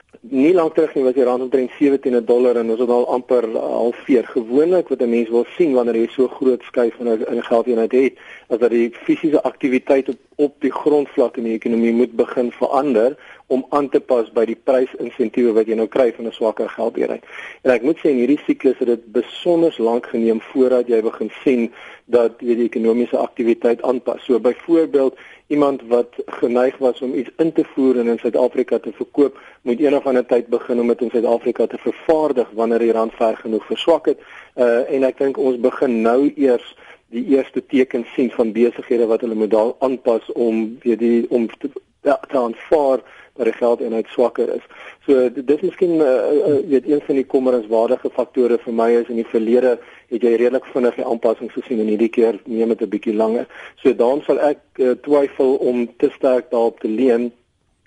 lank 0.54 0.74
terug 0.74 0.96
nie 0.96 1.04
was 1.04 1.14
die 1.14 1.24
rand 1.24 1.42
omtrent 1.42 1.72
17 1.80 2.16
'n 2.16 2.26
dollar 2.26 2.56
en 2.56 2.70
ons 2.70 2.80
het 2.80 2.90
al 2.90 3.08
amper 3.08 3.46
halveer. 3.58 4.26
Gewoonlik 4.28 4.88
wat 4.88 5.02
'n 5.02 5.10
mens 5.10 5.30
wil 5.30 5.46
sien 5.58 5.74
wanneer 5.74 5.96
jy 5.96 6.08
so 6.08 6.28
groot 6.28 6.62
skuif 6.64 7.00
in 7.00 7.08
'n 7.08 7.44
geldeenheid 7.44 7.92
het, 7.92 8.14
is 8.50 8.58
dat 8.58 8.70
die 8.70 8.92
fisiese 8.94 9.44
aktiwiteit 9.44 10.10
op 10.10 10.18
op 10.40 10.56
die 10.64 10.72
grondvlak 10.72 11.38
in 11.38 11.50
die 11.50 11.58
ekonomie 11.58 11.92
moet 11.92 12.14
begin 12.16 12.52
verander 12.56 13.16
om 13.52 13.66
aan 13.76 13.90
te 13.92 14.00
pas 14.00 14.30
by 14.32 14.46
die 14.48 14.56
prysinsentiewe 14.70 15.52
wat 15.58 15.68
jy 15.68 15.76
nou 15.76 15.88
kry 15.92 16.14
van 16.16 16.30
'n 16.30 16.38
swakker 16.38 16.70
geldeenheid. 16.70 17.26
En 17.64 17.72
ek 17.72 17.84
moet 17.84 18.00
sê 18.00 18.08
in 18.14 18.22
hierdie 18.22 18.40
siklus 18.46 18.80
het 18.80 18.88
dit 18.88 19.12
besonder 19.12 19.76
lank 19.78 20.06
geneem 20.06 20.40
voordat 20.52 20.88
jy 20.88 21.02
begin 21.02 21.32
sien 21.44 21.74
dat 22.06 22.40
die 22.40 22.56
ekonomiese 22.64 23.18
aktiwiteit 23.18 23.82
aanpas. 23.82 24.24
So 24.24 24.40
byvoorbeeld 24.40 25.18
iemand 25.50 25.82
wat 25.88 26.14
geneig 26.26 26.78
was 26.78 27.02
om 27.02 27.14
iets 27.14 27.30
in 27.38 27.52
te 27.54 27.64
voer 27.74 28.00
en 28.00 28.08
in 28.08 28.20
Suid-Afrika 28.20 28.80
te 28.80 28.92
verkoop, 28.94 29.40
moet 29.62 29.80
eendag 29.80 30.04
van 30.04 30.18
'n 30.18 30.26
tyd 30.26 30.48
begin 30.48 30.80
om 30.80 30.88
dit 30.88 31.02
in 31.02 31.10
Suid-Afrika 31.10 31.68
te 31.68 31.78
vervaardig 31.78 32.50
wanneer 32.54 32.80
die 32.80 32.92
rand 32.92 33.14
ver 33.14 33.38
genoeg 33.38 33.66
verswak 33.66 34.06
het. 34.06 34.20
Uh 34.56 34.94
en 34.94 35.04
ek 35.04 35.18
dink 35.18 35.38
ons 35.38 35.60
begin 35.60 36.02
nou 36.02 36.32
eers 36.36 36.76
die 37.10 37.26
eerste 37.26 37.66
tekens 37.66 38.14
sien 38.14 38.32
van 38.32 38.52
besighede 38.52 39.06
wat 39.06 39.22
hulle 39.22 39.36
moet 39.36 39.52
daal 39.52 39.76
aanpas 39.80 40.32
om 40.32 40.78
weer 40.82 40.98
die 40.98 41.26
om 41.30 41.48
te, 41.58 41.70
te 42.02 42.38
aanvaar 42.38 43.02
dat 43.40 43.48
die 43.48 43.54
geldeenheid 43.54 44.08
swakker 44.08 44.50
is. 44.56 44.66
So 45.08 45.30
dit 45.34 45.50
is 45.50 45.62
miskien 45.62 45.96
uh, 45.96 46.06
uh, 46.06 46.68
weet 46.68 46.88
een 46.88 47.02
van 47.06 47.16
die 47.16 47.26
kommerenswaardige 47.26 48.12
faktore 48.14 48.58
vir 48.64 48.76
my 48.76 48.90
is 49.00 49.08
in 49.08 49.22
die 49.22 49.28
verlede 49.32 49.78
het 50.10 50.24
jy 50.26 50.36
redelik 50.36 50.68
vinnig 50.74 50.98
die 51.00 51.06
aanpassings 51.06 51.56
gesien 51.56 51.80
en 51.80 51.92
hierdie 51.92 52.12
keer 52.12 52.40
neem 52.46 52.74
dit 52.76 52.82
'n 52.82 52.90
bietjie 52.90 53.16
langer. 53.16 53.48
So 53.84 53.94
daarom 53.96 54.22
sal 54.28 54.40
ek 54.40 54.60
uh, 54.76 54.92
twyfel 55.08 55.56
om 55.56 55.88
te 55.98 56.12
sterk 56.16 56.52
daarop 56.52 56.80
te 56.80 56.92
leun 56.92 57.32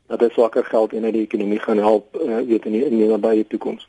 dat 0.07 0.19
dit 0.19 0.33
swakker 0.33 0.65
geldeenheid 0.65 1.13
die 1.13 1.27
ekonomie 1.29 1.61
gaan 1.61 1.79
help 1.79 2.17
uh, 2.17 2.41
weet 2.47 2.65
in 2.65 2.73
die, 2.73 2.85
in 2.85 2.97
die 2.97 3.09
nabye 3.09 3.47
toekoms. 3.47 3.89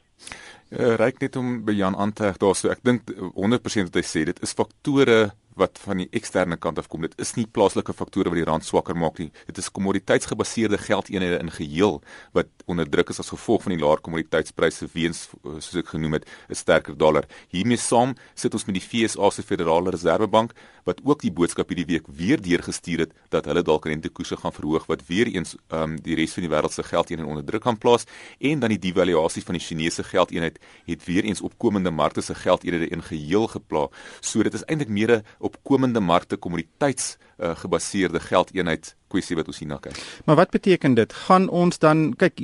Uh, 0.74 0.96
Ryk 0.98 1.20
net 1.20 1.36
om 1.36 1.64
by 1.66 1.76
Jan 1.78 1.96
aan 1.96 2.14
te 2.14 2.24
heg 2.24 2.38
daarso. 2.42 2.72
Ek 2.74 2.84
dink 2.84 3.12
100% 3.12 3.92
wat 3.92 4.00
hy 4.00 4.06
sê, 4.08 4.24
dit 4.26 4.40
is 4.42 4.56
faktore 4.58 5.32
wat 5.56 5.80
van 5.84 5.98
die 5.98 6.08
eksterne 6.12 6.58
kant 6.58 6.78
af 6.78 6.88
kom. 6.88 7.02
Dit 7.02 7.16
is 7.22 7.34
nie 7.38 7.46
plaaslike 7.46 7.94
faktore 7.94 8.30
wat 8.34 8.40
die 8.40 8.48
rand 8.48 8.66
swakker 8.66 8.98
maak 8.98 9.20
nie. 9.20 9.32
Dit 9.48 9.58
is 9.58 9.70
kommoditeitsgebaseerde 9.72 10.78
geldeenhede 10.78 11.40
in 11.40 11.52
geheel 11.52 12.02
wat 12.34 12.48
onder 12.66 12.90
druk 12.90 13.10
is 13.10 13.20
as 13.20 13.30
gevolg 13.34 13.64
van 13.64 13.76
die 13.76 13.82
laer 13.82 14.02
kommoditeitspryse 14.04 14.90
weens 14.94 15.28
soos 15.44 15.76
ek 15.82 15.94
genoem 15.94 16.20
het, 16.20 16.26
'n 16.50 16.56
sterker 16.56 16.98
dollar. 16.98 17.26
Hiermee 17.50 17.78
saam 17.78 18.16
sit 18.36 18.54
ons 18.54 18.66
met 18.66 18.76
die 18.76 18.82
FSA 18.84 19.30
se 19.30 19.44
Federale 19.44 19.92
Reservebank 19.92 20.54
wat 20.84 21.00
ook 21.04 21.22
die 21.22 21.32
boodskap 21.32 21.70
hierdie 21.70 21.86
week 21.86 22.08
weer 22.08 22.42
deurgestuur 22.42 23.00
het 23.00 23.12
dat 23.30 23.46
hulle 23.46 23.64
dalk 23.64 23.86
rentekoerse 23.86 24.38
gaan 24.38 24.54
verhoog 24.54 24.86
wat 24.86 25.06
weer 25.08 25.28
eens 25.28 25.56
um, 25.72 25.96
die 26.02 26.16
res 26.16 26.34
van 26.34 26.44
die 26.44 26.52
wêreld 26.52 26.74
se 26.74 26.84
geldeenhede 26.84 27.30
onder 27.30 27.46
druk 27.46 27.64
gaan 27.64 27.78
plaas 27.78 28.06
en 28.40 28.60
dan 28.60 28.70
die 28.70 28.80
devaluasie 28.80 29.44
van 29.44 29.58
die 29.58 29.64
Chinese 29.64 30.04
geldeenheid 30.04 30.60
het 30.86 31.06
weer 31.06 31.24
eens 31.24 31.42
opkomende 31.42 31.92
markte 31.92 32.22
se 32.22 32.36
geldeenhede 32.36 32.88
in 32.88 33.04
geheel 33.04 33.48
geplaas. 33.48 33.90
So 34.22 34.44
dit 34.44 34.54
is 34.54 34.66
eintlik 34.68 34.90
meer 34.90 35.12
'n 35.18 35.24
opkomende 35.44 36.00
markte 36.00 36.38
kommoditeits 36.38 37.18
uh, 37.18 37.54
gebaseerde 37.60 38.20
geldeenheid 38.20 38.96
kwessie 39.14 39.38
wat 39.40 39.50
ons 39.52 39.62
hierna 39.62 39.78
kyk. 39.84 40.00
Maar 40.28 40.40
wat 40.42 40.54
beteken 40.56 40.98
dit? 40.98 41.14
Gaan 41.28 41.48
ons 41.54 41.80
dan 41.82 42.12
kyk 42.20 42.42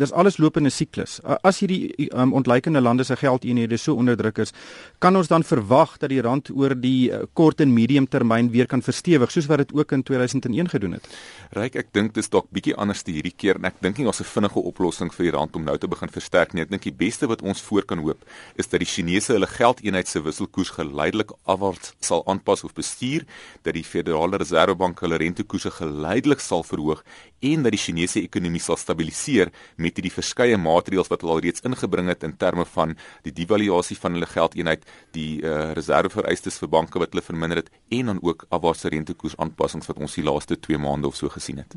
dis 0.00 0.12
alles 0.12 0.38
lopende 0.42 0.72
siklus. 0.74 1.18
As 1.46 1.60
hierdie 1.62 2.10
um, 2.12 2.34
ontleikende 2.36 2.82
lande 2.84 3.06
se 3.08 3.16
geldeenhede 3.18 3.78
so 3.80 3.96
onderdruk 4.00 4.42
is, 4.44 4.54
kan 5.02 5.16
ons 5.16 5.30
dan 5.32 5.46
verwag 5.46 5.96
dat 6.02 6.12
die 6.12 6.20
rand 6.24 6.50
oor 6.54 6.76
die 6.78 7.10
uh, 7.10 7.24
kort 7.38 7.62
en 7.64 7.72
medium 7.74 8.08
termyn 8.10 8.50
weer 8.54 8.68
kan 8.70 8.84
verstewig 8.84 9.32
soos 9.32 9.48
wat 9.50 9.64
dit 9.64 9.74
ook 9.76 9.94
in 9.96 10.04
2001 10.06 10.72
gedoen 10.74 10.98
het? 10.98 11.08
Ryk, 11.56 11.80
ek 11.84 11.92
dink 11.96 12.14
dis 12.16 12.30
dalk 12.32 12.50
bietjie 12.54 12.76
anders 12.76 13.02
te 13.06 13.14
hierdie 13.14 13.34
keer 13.34 13.60
en 13.60 13.68
ek 13.70 13.80
dink 13.84 13.98
nie 13.98 14.08
ons 14.10 14.20
'n 14.20 14.28
vinnige 14.28 14.60
oplossing 14.60 15.12
vir 15.14 15.30
die 15.30 15.34
rand 15.36 15.56
om 15.56 15.64
nou 15.64 15.76
te 15.78 15.88
begin 15.88 16.08
versterk 16.08 16.54
nie. 16.54 16.62
Ek 16.62 16.70
dink 16.70 16.82
die 16.82 16.98
beste 17.06 17.26
wat 17.26 17.42
ons 17.42 17.60
voor 17.60 17.82
kan 17.82 17.98
hoop 17.98 18.24
is 18.56 18.68
dat 18.68 18.80
die 18.80 18.88
Chinese 18.88 19.32
hulle 19.32 19.46
geldeenheid 19.46 20.08
se 20.08 20.20
wisselkoers 20.22 20.70
geleidelik 20.70 21.32
afwaarts 21.44 21.94
sal 22.00 22.22
aanpas 22.26 22.64
of 22.64 22.74
bestuur, 22.74 23.24
dat 23.62 23.74
die 23.74 23.84
Federale 23.84 24.36
Reservebank 24.36 25.00
hulle 25.00 25.16
rentekoerse 25.16 25.70
geleidelik 25.70 26.09
sal 26.40 26.62
verhoog 26.62 27.02
en 27.40 27.62
dat 27.62 27.72
die 27.72 27.80
Chinese 27.80 28.20
ekonomie 28.20 28.60
sal 28.60 28.76
stabiliseer 28.76 29.50
met 29.76 29.96
hierdie 29.96 30.12
verskeie 30.12 30.56
maatreëls 30.60 31.08
wat 31.08 31.22
hulle 31.22 31.38
alreeds 31.38 31.64
ingebring 31.64 32.08
het 32.08 32.22
in 32.22 32.36
terme 32.36 32.64
van 32.64 32.96
die 33.24 33.32
devaluasie 33.32 33.96
van 33.96 34.12
hulle 34.12 34.26
geldeenheid, 34.26 34.84
die 35.12 35.40
uh, 35.42 35.72
reservevereistes 35.76 36.58
vir 36.60 36.68
banke 36.68 36.98
wat 36.98 37.14
hulle 37.14 37.24
verminder 37.24 37.62
het 37.62 37.70
en 37.90 38.12
dan 38.12 38.20
ook 38.22 38.46
afwaartse 38.50 38.88
rentekoers 38.92 39.36
aanpassings 39.38 39.88
wat 39.88 39.98
ons 39.98 40.14
die 40.14 40.24
laaste 40.24 40.58
2 40.58 40.78
maande 40.78 41.08
of 41.08 41.16
so 41.16 41.28
gesien 41.28 41.62
het. 41.62 41.76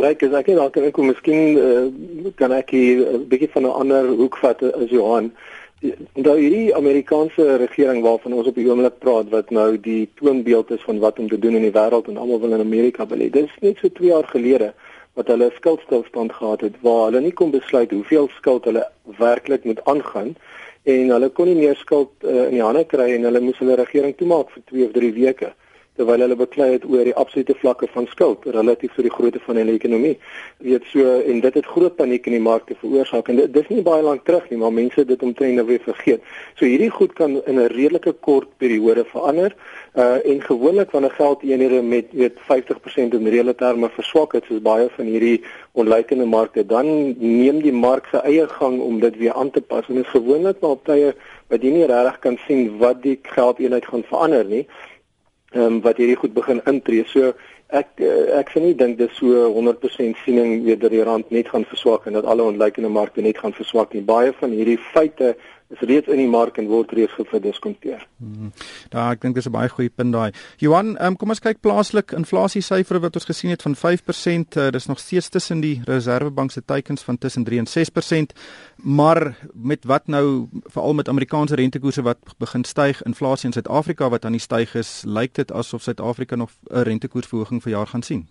Ryk, 0.00 0.22
is 0.22 0.38
ek 0.40 0.52
dalk 0.54 0.72
kan 0.74 0.88
ek 0.88 1.02
miskien 1.04 1.58
uh, 1.60 2.32
kan 2.36 2.52
ek 2.52 2.72
'n 2.72 3.28
bietjie 3.28 3.52
van 3.52 3.66
'n 3.66 3.76
ander 3.82 4.08
hoek 4.08 4.36
vat 4.40 4.62
as 4.62 4.90
Johan. 4.90 5.32
Nou 5.82 6.34
hierdie 6.38 6.74
Amerikaanse 6.74 7.56
regering 7.56 8.02
waarvan 8.02 8.32
ons 8.32 8.46
op 8.46 8.56
die 8.56 8.66
oomblik 8.70 8.98
praat 9.02 9.28
wat 9.32 9.50
nou 9.50 9.74
die 9.80 10.08
toonbeeld 10.20 10.70
is 10.70 10.84
van 10.86 10.98
wat 11.02 11.18
om 11.18 11.28
te 11.28 11.38
doen 11.38 11.58
in 11.58 11.66
die 11.66 11.74
wêreld 11.74 12.08
en 12.08 12.16
almal 12.16 12.40
wil 12.40 12.54
in 12.56 12.64
Amerika 12.64 13.06
belê. 13.06 13.28
Dis 13.30 13.50
net 13.60 13.82
so 13.82 13.90
2 13.92 14.08
jaar 14.08 14.28
gelede 14.30 14.72
wat 15.14 15.28
hulle 15.28 15.50
skuldstilstand 15.56 16.32
gehad 16.32 16.60
het 16.60 16.78
waar 16.82 17.04
hulle 17.08 17.20
nie 17.20 17.32
kon 17.32 17.50
besluit 17.50 17.90
hoeveel 17.90 18.30
skuld 18.38 18.64
hulle 18.70 18.86
werklik 19.18 19.64
moet 19.64 19.82
aangaan 19.90 20.32
en 20.84 21.12
hulle 21.16 21.28
kon 21.28 21.50
nie 21.50 21.58
meer 21.58 21.76
skuld 21.76 22.10
uh, 22.22 22.46
in 22.48 22.56
die 22.56 22.64
hande 22.64 22.84
kry 22.88 23.10
en 23.14 23.28
hulle 23.28 23.42
moes 23.44 23.60
hulle 23.62 23.76
regering 23.78 24.16
toemaak 24.18 24.50
vir 24.54 24.64
2 24.72 24.88
of 24.88 24.96
3 24.96 25.12
weke 25.18 25.52
terwyl 25.96 26.24
hulle 26.24 26.36
beklei 26.36 26.72
het 26.72 26.84
oor 26.90 27.06
die 27.06 27.14
absolute 27.14 27.54
vlakke 27.60 27.86
van 27.92 28.06
skuld 28.10 28.46
relatief 28.56 28.94
tot 28.96 29.06
die 29.06 29.12
grootte 29.14 29.40
van 29.44 29.60
hulle 29.60 29.76
ekonomie. 29.78 30.14
Weet 30.66 30.86
so 30.90 31.18
en 31.20 31.40
dit 31.44 31.58
het 31.60 31.68
groot 31.70 31.94
paniek 31.96 32.26
in 32.26 32.34
die 32.34 32.42
markte 32.42 32.74
veroorsaak 32.80 33.30
en 33.30 33.38
dit 33.42 33.52
dis 33.54 33.68
nie 33.70 33.84
baie 33.86 34.02
lank 34.02 34.24
terug 34.26 34.48
nie, 34.50 34.58
maar 34.58 34.74
mense 34.74 35.04
dit 35.06 35.22
omtrent 35.22 35.54
nou 35.54 35.66
weer 35.68 35.82
vergeet. 35.84 36.24
So 36.58 36.66
hierdie 36.66 36.90
goed 36.90 37.14
kan 37.14 37.38
in 37.46 37.60
'n 37.60 37.70
redelike 37.74 38.12
kort 38.26 38.48
periode 38.58 39.04
verander. 39.12 39.54
Uh 39.94 40.18
en 40.24 40.40
gewoonlik 40.42 40.90
wanneer 40.90 41.10
geldeenhede 41.10 41.82
met 41.82 42.06
weet 42.10 42.38
50% 42.50 43.14
in 43.14 43.28
reële 43.28 43.54
terme 43.54 43.90
verswak 43.90 44.32
het 44.32 44.44
soos 44.48 44.62
baie 44.62 44.88
van 44.96 45.04
hierdie 45.04 45.42
onlykende 45.72 46.24
markte, 46.24 46.66
dan 46.66 46.86
neem 47.18 47.60
die 47.62 47.72
mark 47.72 48.06
se 48.10 48.18
eie 48.18 48.48
gang 48.48 48.80
om 48.80 49.00
dit 49.00 49.16
weer 49.16 49.32
aan 49.32 49.50
te 49.50 49.60
pas 49.60 49.88
en 49.88 49.94
dit 49.94 50.04
is 50.04 50.10
gewoonlik 50.10 50.60
maar 50.60 50.70
op 50.70 50.84
tye 50.84 51.14
wat 51.48 51.62
jy 51.62 51.70
nie 51.70 51.86
regtig 51.86 52.18
kan 52.18 52.38
sien 52.46 52.78
wat 52.78 53.02
die 53.02 53.18
geldeenheid 53.22 53.86
gaan 53.86 54.04
verander 54.10 54.44
nie 54.44 54.66
ehm 55.54 55.64
um, 55.64 55.80
wat 55.82 55.96
hierdie 55.96 56.18
goed 56.18 56.34
begin 56.34 56.60
intree. 56.70 57.04
So 57.06 57.32
ek 57.70 58.00
eh, 58.02 58.38
ek 58.38 58.50
sien 58.52 58.66
nie 58.66 58.76
dink 58.78 58.98
dis 58.98 59.12
so 59.18 59.46
100% 59.54 60.18
siening 60.24 60.64
weer 60.64 60.78
dat 60.78 60.90
die 60.90 61.02
rand 61.06 61.30
net 61.30 61.48
gaan 61.48 61.66
verswak 61.70 62.06
en 62.06 62.18
dat 62.18 62.26
alle 62.26 62.42
onlykende 62.42 62.90
markte 62.90 63.22
net 63.22 63.38
gaan 63.38 63.54
verswak 63.54 63.94
nie. 63.94 64.02
Baie 64.02 64.32
van 64.40 64.50
hierdie 64.50 64.78
feite 64.92 65.34
is 65.74 65.88
reeds 65.88 66.08
in 66.08 66.20
die 66.22 66.28
mark 66.30 66.58
en 66.60 66.68
word 66.70 66.92
reeds 66.96 67.12
gediskonteer. 67.30 68.06
Hmm. 68.18 68.52
Daar 68.92 69.14
ek 69.14 69.22
dink 69.24 69.34
dis 69.34 69.46
'n 69.46 69.52
baie 69.54 69.68
goeie 69.68 69.90
punt 69.90 70.12
daai. 70.12 70.32
Johan, 70.58 70.96
um, 71.00 71.16
kom 71.16 71.28
ons 71.28 71.40
kyk 71.40 71.60
plaaslik 71.60 72.12
inflasie 72.12 72.62
syfers 72.62 73.00
wat 73.00 73.14
ons 73.14 73.24
gesien 73.24 73.50
het 73.50 73.62
van 73.62 73.74
5%, 73.74 74.56
uh, 74.56 74.70
dis 74.70 74.86
nog 74.86 74.98
steeds 74.98 75.28
tussen 75.28 75.60
die 75.60 75.82
Reserwebank 75.84 76.50
se 76.50 76.62
teikens 76.64 77.02
van 77.02 77.18
tussen 77.18 77.44
3 77.44 77.58
en 77.58 77.66
6%, 77.66 78.32
maar 78.76 79.36
met 79.54 79.84
wat 79.84 80.06
nou 80.06 80.48
veral 80.66 80.94
met 80.94 81.08
Amerikaanse 81.08 81.54
rentekoerse 81.54 82.02
wat 82.02 82.18
begin 82.38 82.64
styg, 82.64 83.02
inflasie 83.02 83.46
in 83.46 83.52
Suid-Afrika 83.52 84.08
wat 84.08 84.24
aan 84.24 84.32
die 84.32 84.40
styg 84.40 84.74
is, 84.74 85.02
lyk 85.06 85.34
dit 85.34 85.52
asof 85.52 85.82
Suid-Afrika 85.82 86.36
nog 86.36 86.50
'n 86.70 86.82
rentekoersverhoging 86.82 87.62
vir 87.62 87.72
jaar 87.72 87.86
gaan 87.86 88.02
sien. 88.02 88.28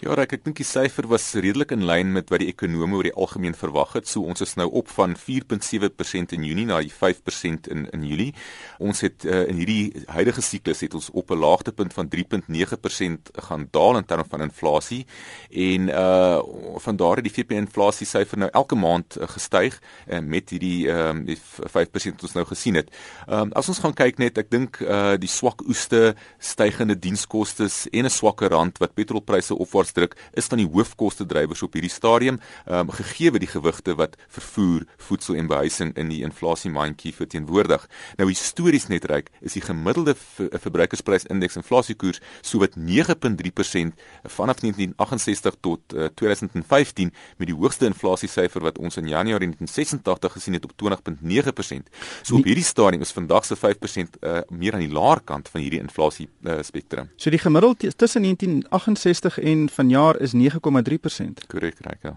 Ja, 0.00 0.12
ek, 0.20 0.32
ek 0.36 0.44
dink 0.44 0.58
die 0.60 0.66
syfer 0.68 1.06
was 1.08 1.30
redelik 1.34 1.72
in 1.72 1.86
lyn 1.88 2.12
met 2.12 2.28
wat 2.30 2.42
die 2.42 2.50
ekonome 2.52 2.98
oor 2.98 3.06
die 3.08 3.14
algemeen 3.16 3.54
verwag 3.56 3.94
het. 3.96 4.08
So 4.08 4.26
ons 4.28 4.42
is 4.44 4.56
nou 4.60 4.68
op 4.76 4.90
van 4.92 5.16
4.7% 5.16 6.34
in 6.36 6.44
Junie 6.44 6.66
na 6.68 6.80
die 6.84 6.92
5% 6.92 7.70
in 7.72 7.86
in 7.96 8.04
Julie. 8.04 8.32
Ons 8.78 9.00
het 9.06 9.24
uh, 9.24 9.46
in 9.48 9.60
hierdie 9.62 10.04
huidige 10.12 10.44
siklus 10.44 10.82
het 10.84 10.94
ons 10.94 11.08
op 11.12 11.30
'n 11.30 11.40
laagtepunt 11.40 11.92
van 11.96 12.08
3.9% 12.12 13.30
gaan 13.48 13.68
daal 13.70 13.96
in 13.96 14.04
terme 14.04 14.24
van 14.28 14.42
inflasie 14.42 15.06
en 15.50 15.88
uh 15.88 16.42
van 16.76 16.96
daar 16.96 17.16
het 17.16 17.24
die 17.24 17.32
VP 17.32 17.56
inflasie 17.56 18.06
syfer 18.06 18.38
nou 18.38 18.50
elke 18.52 18.76
maand 18.76 19.16
uh, 19.16 19.28
gestyg 19.28 19.80
uh, 20.08 20.20
met 20.20 20.50
hierdie 20.50 20.90
ehm 20.90 21.16
um, 21.16 21.24
die 21.24 21.38
5% 21.38 22.16
wat 22.16 22.22
ons 22.22 22.36
nou 22.36 22.44
gesien 22.46 22.74
het. 22.74 22.90
Ehm 23.26 23.40
um, 23.40 23.52
as 23.52 23.68
ons 23.68 23.78
gaan 23.78 23.94
kyk 23.94 24.18
net, 24.18 24.38
ek 24.38 24.50
dink 24.50 24.80
uh 24.80 25.16
die 25.16 25.30
swak 25.30 25.62
oeste, 25.66 26.14
stygende 26.38 26.98
dienskoste 26.98 27.68
en 27.92 28.04
'n 28.04 28.10
swakker 28.10 28.50
rand 28.50 28.78
wat 28.78 28.94
petrolpryse 28.94 29.55
opwaarts 29.56 29.92
druk 29.92 30.16
is 30.32 30.46
van 30.46 30.58
die 30.62 30.68
hoofkoste 30.68 31.26
drywers 31.26 31.62
op 31.62 31.72
hierdie 31.72 31.92
stadium, 31.92 32.40
ehm 32.66 32.86
um, 32.86 32.94
gegee 32.96 33.30
die 33.36 33.48
gewigte 33.50 33.94
wat 33.94 34.16
vervoer, 34.28 34.84
voedsel 34.96 35.34
en 35.34 35.46
behuising 35.46 35.92
in 35.96 36.08
die 36.08 36.22
inflasie 36.22 36.70
mandjie 36.70 37.12
verteenwoordig. 37.14 37.88
Nou 38.16 38.28
histories 38.28 38.88
net 38.88 39.04
reik 39.04 39.30
is 39.40 39.56
die 39.56 39.62
gemiddelde 39.62 40.14
verbruikersprysindeks 40.16 41.56
inflasiekoers 41.60 42.20
so 42.40 42.60
wat 42.62 42.76
9.3% 42.76 43.96
vanaf 44.36 44.60
1968 44.62 45.56
tot 45.60 45.80
uh, 45.94 46.04
eh, 46.06 46.10
2015 46.14 47.12
met 47.36 47.48
die 47.48 47.56
hoogste 47.56 47.86
inflasiesyfer 47.86 48.62
wat 48.64 48.78
ons 48.78 48.96
in 48.96 49.08
Januarie 49.08 49.50
1986 49.52 50.32
gesien 50.32 50.56
het 50.56 50.64
op 50.64 50.72
20.9%. 50.76 51.90
So 52.22 52.36
op 52.36 52.44
hierdie 52.44 52.64
stadium 52.64 53.02
is 53.02 53.12
vandag 53.12 53.44
se 53.44 53.56
5% 53.56 54.18
uh, 54.20 54.38
meer 54.48 54.74
aan 54.74 54.84
die 54.84 54.92
laer 54.92 55.20
kant 55.24 55.48
van 55.48 55.60
hierdie 55.60 55.80
inflasie 55.80 56.28
uh, 56.44 56.58
spektrum. 56.62 57.10
So 57.16 57.30
die 57.30 57.42
gemiddelde 57.42 57.94
tussen 57.96 58.22
1968 58.22 59.38
en 59.38 59.45
vanjaar 59.70 60.20
is 60.20 60.32
9,3%. 60.34 61.46
Korrek, 61.46 61.78
reg 61.80 61.98
ja. 62.02 62.16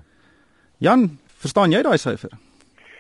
Jan, 0.78 1.20
verstaan 1.38 1.72
jy 1.72 1.82
daai 1.82 1.98
syfer? 1.98 2.32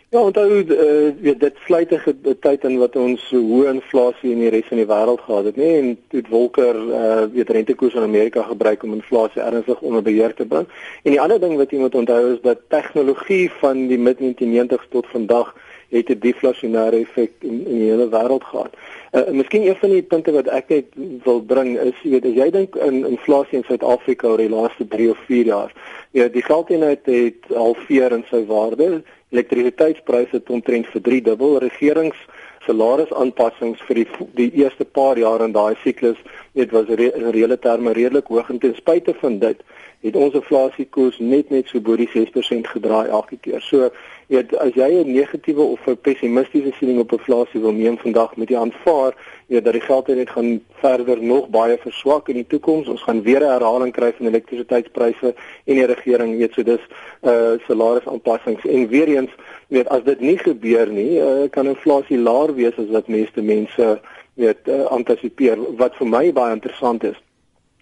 Ja, 0.09 0.23
onthou 0.25 0.63
uh, 0.63 1.33
dit 1.37 1.57
sluit 1.65 1.91
'n 1.91 2.37
tyd 2.41 2.63
in 2.63 2.77
wat 2.81 2.95
ons 2.95 3.21
hoë 3.29 3.73
inflasie 3.73 4.31
in 4.31 4.39
die 4.41 4.49
res 4.49 4.65
van 4.65 4.81
die 4.81 4.87
wêreld 4.89 5.21
gehad 5.21 5.45
het, 5.45 5.55
nê, 5.55 5.67
nee? 5.67 5.81
en 5.81 5.97
toe 6.09 6.23
Volker 6.29 6.75
uh, 6.75 7.25
weet 7.33 7.49
rentekoers 7.49 7.93
in 7.93 8.01
Amerika 8.01 8.41
gebruik 8.41 8.83
om 8.83 8.93
inflasie 8.93 9.41
ernstig 9.41 9.81
onder 9.81 10.01
beheer 10.01 10.33
te 10.33 10.45
bring. 10.45 10.65
En 11.03 11.11
die 11.11 11.21
ander 11.21 11.39
ding 11.39 11.55
wat 11.57 11.71
jy 11.71 11.77
moet 11.77 11.95
onthou 11.95 12.33
is 12.33 12.41
dat 12.41 12.65
tegnologie 12.73 13.51
van 13.61 13.87
die 13.87 13.99
mid 14.01 14.17
1990s 14.17 14.89
tot 14.89 15.05
vandag 15.13 15.53
het 15.89 16.09
'n 16.09 16.19
deflasionêre 16.19 17.05
effek 17.05 17.31
in, 17.39 17.65
in 17.65 17.77
die 17.77 17.89
hele 17.93 18.09
wêreld 18.09 18.43
gehad. 18.43 18.73
Uh, 19.11 19.23
miskien 19.33 19.65
een 19.65 19.75
van 19.75 19.89
die 19.89 20.03
punte 20.05 20.31
wat 20.35 20.47
ek 20.53 20.69
net 20.69 20.97
wil 21.25 21.39
bring 21.41 21.71
is, 21.81 21.97
jy 22.03 22.11
weet, 22.17 22.25
as 22.29 22.35
jy 22.37 22.49
dink 22.53 22.75
in 22.85 22.99
inflasie 23.09 23.57
in 23.57 23.65
Suid-Afrika 23.65 24.27
oor 24.29 24.41
die 24.41 24.51
laaste 24.51 24.85
3 24.87 25.09
of 25.09 25.23
4 25.25 25.49
jaar, 25.49 25.73
ja, 26.13 26.27
die 26.29 26.45
geldeenheid 26.45 27.09
het 27.09 27.49
halveer 27.49 28.13
in 28.19 28.25
sy 28.29 28.43
waarde. 28.49 29.01
Elektrisiteitspryse 29.33 30.37
het 30.37 30.49
omtrent 30.49 30.89
verdriedubbel. 30.93 31.57
Regerings 31.65 32.21
salarisaanpassings 32.67 33.81
vir 33.87 34.03
die 34.03 34.07
die 34.37 34.49
eerste 34.61 34.85
paar 34.85 35.17
jaar 35.17 35.41
in 35.45 35.53
daai 35.57 35.73
siklus, 35.83 36.17
dit 36.53 36.71
was 36.75 36.89
re, 36.89 37.09
in 37.15 37.31
reële 37.33 37.57
terme 37.57 37.93
redelik 37.97 38.29
hoog 38.29 38.49
en 38.53 38.61
ten 38.61 38.75
spyte 38.77 39.15
van 39.21 39.39
dit 39.41 39.61
het 40.05 40.15
ons 40.15 40.35
inflasiekoers 40.37 41.17
net 41.19 41.49
net 41.51 41.67
so 41.67 41.81
bo 41.83 41.97
die 41.99 42.07
6% 42.13 42.69
gedraai 42.71 43.09
elke 43.09 43.37
keer. 43.43 43.59
So, 43.65 43.89
weet 44.29 44.53
as 44.61 44.75
jy 44.77 44.89
'n 45.01 45.11
negatiewe 45.11 45.61
of 45.61 45.87
'n 45.87 45.97
pessimistiese 46.01 46.71
siening 46.77 46.99
op 46.99 47.11
inflasie 47.11 47.59
wil 47.59 47.71
neem 47.71 47.97
vandag 47.97 48.35
met 48.35 48.47
die 48.47 48.57
aanvaar, 48.57 49.13
weet 49.47 49.63
dat 49.63 49.73
die 49.73 49.81
geldeenheid 49.81 50.29
gaan 50.29 50.61
verder 50.81 51.23
nog 51.23 51.49
baie 51.49 51.77
verswak 51.77 52.29
in 52.29 52.35
die 52.35 52.47
toekoms. 52.47 52.87
Ons 52.87 53.01
gaan 53.01 53.21
weer 53.21 53.41
'n 53.41 53.51
herhaling 53.57 53.91
kry 53.91 54.13
van 54.17 54.25
elektrisiteitspryse 54.25 55.33
en 55.65 55.75
die 55.75 55.85
regering 55.85 56.37
weet 56.37 56.53
so 56.53 56.63
dis 56.63 56.83
uh 57.21 57.57
salarisaanpassings 57.67 58.65
en 58.65 58.87
weer 58.87 59.07
eens 59.07 59.31
weet 59.67 59.87
as 59.89 60.03
dit 60.03 60.19
nie 60.19 60.37
gebeur 60.37 60.87
nie, 60.87 61.19
uh, 61.19 61.49
kan 61.49 61.67
inflasie 61.67 62.17
laer 62.17 62.53
wees 62.55 62.77
as 62.77 62.89
wat 62.89 63.07
meeste 63.07 63.41
mense 63.41 63.99
weet 64.33 64.67
uh, 64.67 64.85
antisipeer. 64.85 65.57
Wat 65.77 65.95
vir 65.95 66.07
my 66.07 66.33
baie 66.33 66.53
interessant 66.53 67.03
is 67.03 67.17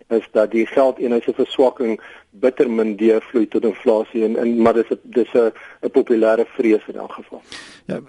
is 0.08 0.28
dat 0.32 0.52
die 0.52 0.66
geldeenheid 0.66 1.24
se 1.24 1.34
verswakking 1.34 2.02
bitter 2.30 2.70
min 2.70 2.96
deurvloei 2.98 3.48
tot 3.48 3.66
inflasie 3.66 4.24
en, 4.26 4.38
en 4.38 4.62
maar 4.62 4.74
dis 4.74 4.90
'n 4.92 5.00
dis 5.04 5.34
'n 5.34 5.52
'n 5.82 5.90
populêre 5.90 6.46
vrees 6.58 6.88
in 6.88 6.96
elk 6.96 7.14
geval. 7.14 7.42
Ja, 7.88 8.02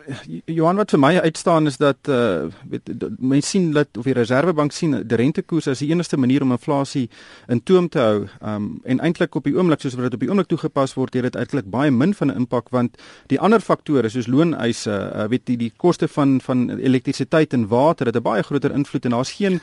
Johan 0.45 0.77
wat 0.77 0.91
vir 0.91 0.99
my 0.99 1.19
uitstaan 1.19 1.67
is 1.67 1.77
dat 1.77 2.09
uh 2.09 2.51
weet 2.69 2.91
mense 3.19 3.49
sien 3.49 3.73
dat 3.73 3.89
of 3.99 4.05
die 4.05 4.13
Reserwebank 4.13 4.73
sien 4.73 4.97
die 5.07 5.17
rentekoers 5.17 5.69
as 5.69 5.79
die 5.79 5.91
enigste 5.91 6.17
manier 6.17 6.43
om 6.43 6.51
inflasie 6.51 7.09
in 7.47 7.63
toom 7.63 7.89
te 7.89 7.99
hou. 7.99 8.27
Um 8.43 8.81
en 8.85 9.01
eintlik 9.01 9.35
op 9.35 9.45
die 9.45 9.55
oomblik 9.55 9.81
soos 9.81 9.95
wat 9.95 10.09
dit 10.09 10.15
op 10.15 10.21
die 10.21 10.29
oomblik 10.29 10.49
toegepas 10.49 10.95
word, 10.95 11.15
het 11.15 11.23
dit 11.23 11.37
eintlik 11.37 11.71
baie 11.71 11.91
min 11.91 12.15
van 12.15 12.31
'n 12.31 12.37
impak 12.37 12.69
want 12.69 12.99
die 13.27 13.41
ander 13.41 13.61
faktore 13.61 14.09
soos 14.09 14.27
looneise, 14.27 14.91
uh, 14.91 15.29
weet 15.29 15.47
die 15.47 15.57
die 15.57 15.73
koste 15.77 16.09
van 16.09 16.41
van 16.41 16.71
elektrisiteit 16.71 17.53
en 17.53 17.69
water 17.69 18.07
het 18.07 18.17
'n 18.17 18.23
baie 18.23 18.43
groter 18.43 18.75
invloed 18.75 19.05
en 19.05 19.11
daar's 19.11 19.33
geen 19.33 19.61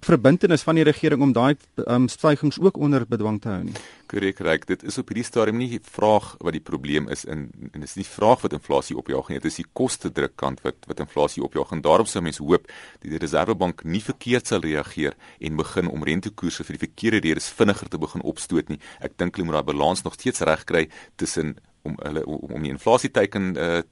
verbintenis 0.00 0.62
van 0.62 0.74
die 0.74 0.84
regering 0.84 1.22
om 1.22 1.32
daai 1.32 1.56
um 1.86 2.08
stygings 2.08 2.60
ook 2.60 2.76
onder 2.76 3.04
bedwang 3.08 3.40
te 3.40 3.48
hou 3.48 3.64
nie. 3.64 3.76
Korrek, 4.08 4.40
reg. 4.40 4.64
Dit 4.68 4.82
is 4.88 4.96
op 5.00 5.10
hierdie 5.12 5.26
stadium 5.26 5.58
nie 5.60 5.68
die 5.74 5.82
vraag 5.84 6.30
wat 6.40 6.56
die 6.56 6.64
probleem 6.64 7.08
is 7.12 7.26
in 7.28 7.48
en 7.74 7.84
dis 7.84 7.96
nie 7.98 8.04
die 8.06 8.10
vraag 8.10 8.40
wat 8.44 8.56
inflasie 8.56 8.96
opjaag 8.96 9.28
nie. 9.28 9.40
Dit 9.42 9.50
is 9.50 9.60
die 9.60 9.66
koste 9.80 10.10
druk 10.14 10.36
kant 10.40 10.62
wat 10.64 10.88
wat 10.88 11.02
inflasie 11.04 11.44
opjaag 11.44 11.74
en 11.76 11.84
daarom 11.84 12.08
sou 12.08 12.22
mense 12.24 12.42
hoop 12.42 12.66
dat 12.68 13.08
die 13.10 13.20
Reserwebank 13.20 13.84
nie 13.84 14.00
verkeerd 14.04 14.48
sal 14.48 14.64
reageer 14.64 15.16
en 15.44 15.60
begin 15.60 15.92
om 15.92 16.06
rentekoerse 16.08 16.64
vir 16.64 16.78
die 16.78 16.84
verkeerde 16.86 17.22
redes 17.28 17.50
vinniger 17.60 17.92
te 17.92 18.00
begin 18.00 18.24
opstoot 18.32 18.72
nie. 18.72 18.80
Ek 19.04 19.18
dink 19.20 19.36
hulle 19.36 19.50
moet 19.50 19.60
daai 19.60 19.70
balans 19.74 20.04
nog 20.06 20.16
steeds 20.16 20.44
reg 20.48 20.64
kry 20.68 20.86
tussen 21.20 21.58
om 21.86 21.96
hulle 22.02 22.24
om, 22.26 22.56
om 22.58 22.64
die 22.64 22.72
inflasie 22.72 23.12
teiken 23.14 23.52
uh, 23.56 23.82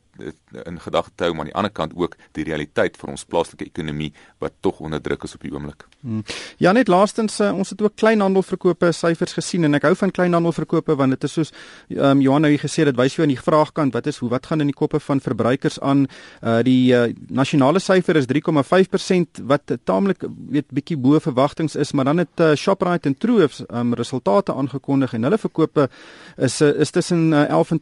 in 0.65 0.81
gedagte 0.81 1.13
te 1.15 1.25
hou 1.25 1.33
maar 1.35 1.47
aan 1.47 1.51
die 1.51 1.57
ander 1.61 1.73
kant 1.73 1.93
ook 1.97 2.17
die 2.39 2.45
realiteit 2.45 2.97
vir 3.01 3.13
ons 3.13 3.25
plaaslike 3.25 3.67
ekonomie 3.67 4.13
wat 4.43 4.53
tog 4.61 4.81
onder 4.81 5.03
druk 5.03 5.25
is 5.25 5.35
op 5.35 5.45
die 5.45 5.53
oomblik. 5.53 5.87
Hmm. 6.01 6.23
Ja 6.63 6.73
net 6.73 6.89
laastens 6.89 7.41
uh, 7.41 7.53
ons 7.55 7.71
het 7.71 7.83
ook 7.83 7.97
kleinhandelverkope 7.97 8.93
syfers 8.93 9.37
gesien 9.37 9.65
en 9.65 9.79
ek 9.79 9.89
hou 9.89 9.95
van 9.99 10.11
kleinhandelverkope 10.11 10.97
want 10.97 11.17
dit 11.17 11.29
is 11.29 11.37
soos 11.39 11.53
um, 11.91 12.21
Johan 12.25 12.47
nou 12.47 12.53
gesê 12.61 12.87
dit 12.89 12.97
wys 12.97 13.17
jou 13.17 13.27
aan 13.27 13.35
die 13.35 13.41
vraagkant 13.41 13.97
wat 13.97 14.07
is 14.07 14.21
hoe 14.23 14.31
wat 14.33 14.47
gaan 14.47 14.65
in 14.65 14.71
die 14.73 14.77
koppe 14.77 15.01
van 15.01 15.21
verbruikers 15.21 15.81
aan 15.81 16.07
uh, 16.07 16.61
die 16.67 16.93
uh, 16.95 17.07
nasionale 17.29 17.83
syfer 17.83 18.17
is 18.21 18.29
3,5% 18.31 19.43
wat 19.51 19.77
taamlik 19.85 20.25
weet 20.51 20.71
bietjie 20.75 20.99
bo 21.01 21.21
verwagtinge 21.21 21.79
is 21.81 21.93
maar 21.93 22.09
dan 22.09 22.25
het 22.25 22.41
uh, 22.41 22.55
Shoprite 22.55 23.09
en 23.09 23.19
Troof 23.19 23.61
um, 23.71 23.95
resultate 23.95 24.55
aangekondig 24.55 25.15
en 25.17 25.29
hulle 25.29 25.39
verkope 25.39 25.89
is 26.37 26.61
uh, 26.61 26.73
is 26.81 26.91
tussen 26.91 27.33
uh, 27.33 27.49
11 27.49 27.71
en 27.71 27.81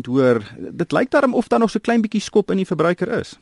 12% 0.00 0.08
hoër. 0.10 0.42
Dit 0.70 0.92
lyk 0.92 1.10
daarom 1.10 1.34
of 1.34 1.48
dan 1.48 1.60
nog 1.60 1.70
so 1.74 1.82
klein 1.82 2.04
bietjie 2.04 2.22
skop 2.22 2.54
in 2.54 2.62
die 2.62 2.68
verbruiker 2.70 3.10
is. 3.20 3.34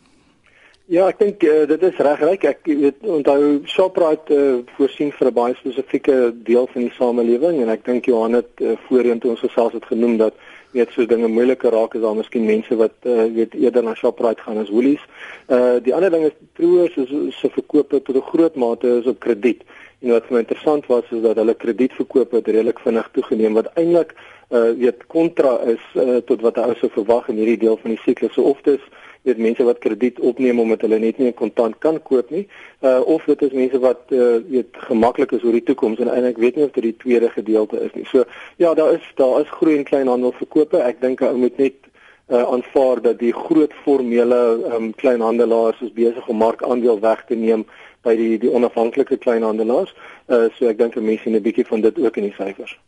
Ja, 0.91 1.07
ek 1.09 1.21
dink 1.23 1.45
uh, 1.47 1.63
dit 1.71 1.85
is 1.87 2.01
regryk. 2.05 2.43
Ek 2.45 2.67
weet 2.67 3.05
onthou 3.07 3.61
Shoprite 3.71 4.35
uh, 4.35 4.57
voorsien 4.77 5.13
vir 5.15 5.29
'n 5.31 5.35
baie 5.37 5.55
spesifieke 5.55 6.17
deel 6.49 6.67
van 6.73 6.83
die 6.83 6.97
samelewing 6.97 7.63
en 7.63 7.71
ek 7.71 7.85
dink 7.87 8.11
Johan 8.11 8.35
het 8.41 8.51
uh, 8.61 8.75
voorheen 8.89 9.23
toe 9.23 9.31
ons 9.31 9.45
gesels 9.47 9.73
het 9.79 9.87
genoem 9.87 10.19
dat 10.19 10.35
weet 10.73 10.91
so 10.91 11.07
dinge 11.07 11.29
moeiliker 11.29 11.71
raak 11.71 11.95
is 11.95 12.03
daar 12.03 12.17
miskien 12.17 12.45
mense 12.49 12.77
wat 12.77 12.95
uh, 13.05 13.29
weet 13.37 13.55
eerder 13.55 13.85
na 13.85 13.95
Shoprite 13.95 14.43
gaan 14.43 14.59
as 14.59 14.73
Woolies. 14.75 15.05
Uh 15.49 15.79
die 15.85 15.95
ander 15.95 16.11
ding 16.11 16.27
is 16.27 16.37
Troos 16.59 16.97
is 16.97 17.39
se 17.39 17.49
verkope 17.49 18.03
tot 18.03 18.17
'n 18.17 18.29
groot 18.33 18.57
mate 18.57 18.99
is 18.99 19.07
op 19.07 19.21
krediet. 19.21 19.63
En 20.03 20.11
wat 20.11 20.27
vir 20.27 20.35
my 20.35 20.43
interessant 20.43 20.87
was 20.91 21.11
is 21.11 21.23
dat 21.23 21.39
hulle 21.39 21.55
kredietverkope 21.55 22.41
het 22.41 22.49
redelik 22.51 22.81
vinnig 22.83 23.09
toegeneem 23.15 23.55
wat 23.59 23.71
eintlik 23.75 24.17
uh 24.53 24.73
weet 24.77 25.07
kontra 25.07 25.53
is 25.73 25.85
uh, 25.97 26.19
tot 26.29 26.43
wat 26.45 26.59
ou 26.61 26.75
sou 26.77 26.91
verwag 26.93 27.29
in 27.33 27.39
hierdie 27.41 27.61
deel 27.63 27.79
van 27.81 27.95
die 27.95 28.03
siklus. 28.03 28.35
So 28.35 28.43
of 28.51 28.61
dit 28.67 28.81
is 28.81 28.89
weet 29.23 29.39
mense 29.39 29.65
wat 29.65 29.79
krediet 29.79 30.19
opneem 30.21 30.61
omdat 30.61 30.83
hulle 30.85 30.99
net 30.99 31.19
nie 31.19 31.29
'n 31.29 31.35
kontant 31.35 31.79
kan 31.79 32.03
koop 32.03 32.31
nie, 32.31 32.49
uh 32.83 33.01
of 33.07 33.25
dit 33.25 33.43
is 33.43 33.53
mense 33.53 33.79
wat 33.79 34.11
uh 34.11 34.43
weet 34.49 34.75
gemaklik 34.89 35.33
is 35.33 35.45
oor 35.45 35.53
die 35.53 35.63
toekoms 35.63 35.99
en 35.99 36.11
eintlik 36.11 36.37
weet 36.37 36.57
nie 36.57 36.65
of 36.65 36.75
dit 36.75 36.83
die 36.83 36.97
tweede 36.97 37.31
gedeelte 37.31 37.81
is 37.81 37.95
nie. 37.95 38.05
So 38.05 38.25
ja, 38.57 38.75
daar 38.75 38.93
is 38.93 39.07
daar 39.15 39.41
is 39.41 39.49
groei 39.49 39.77
en 39.77 39.85
kleinhandel 39.85 40.33
verkope. 40.33 40.83
Ek 40.83 41.01
dink 41.01 41.23
ou 41.23 41.37
moet 41.37 41.57
net 41.57 41.79
uh 42.29 42.43
aanvaar 42.43 43.03
dat 43.03 43.19
die 43.19 43.33
groot 43.33 43.73
formele 43.85 44.59
um 44.75 44.95
kleinhandelaars 44.95 45.81
is 45.81 45.93
besig 45.93 46.29
om 46.29 46.37
markandeel 46.37 47.01
weg 47.01 47.25
te 47.29 47.35
neem 47.35 47.65
by 48.03 48.17
die 48.17 48.39
die 48.39 48.51
onafhanklike 48.51 49.19
kleinhandelaars. 49.19 49.95
Uh 50.29 50.49
so 50.57 50.69
ek 50.69 50.79
dink 50.79 50.97
mense 50.97 51.23
sien 51.23 51.37
'n 51.37 51.43
bietjie 51.43 51.67
van 51.67 51.81
dit 51.81 51.99
ook 51.99 52.17
in 52.17 52.29
die 52.31 52.37
syfers. 52.39 52.79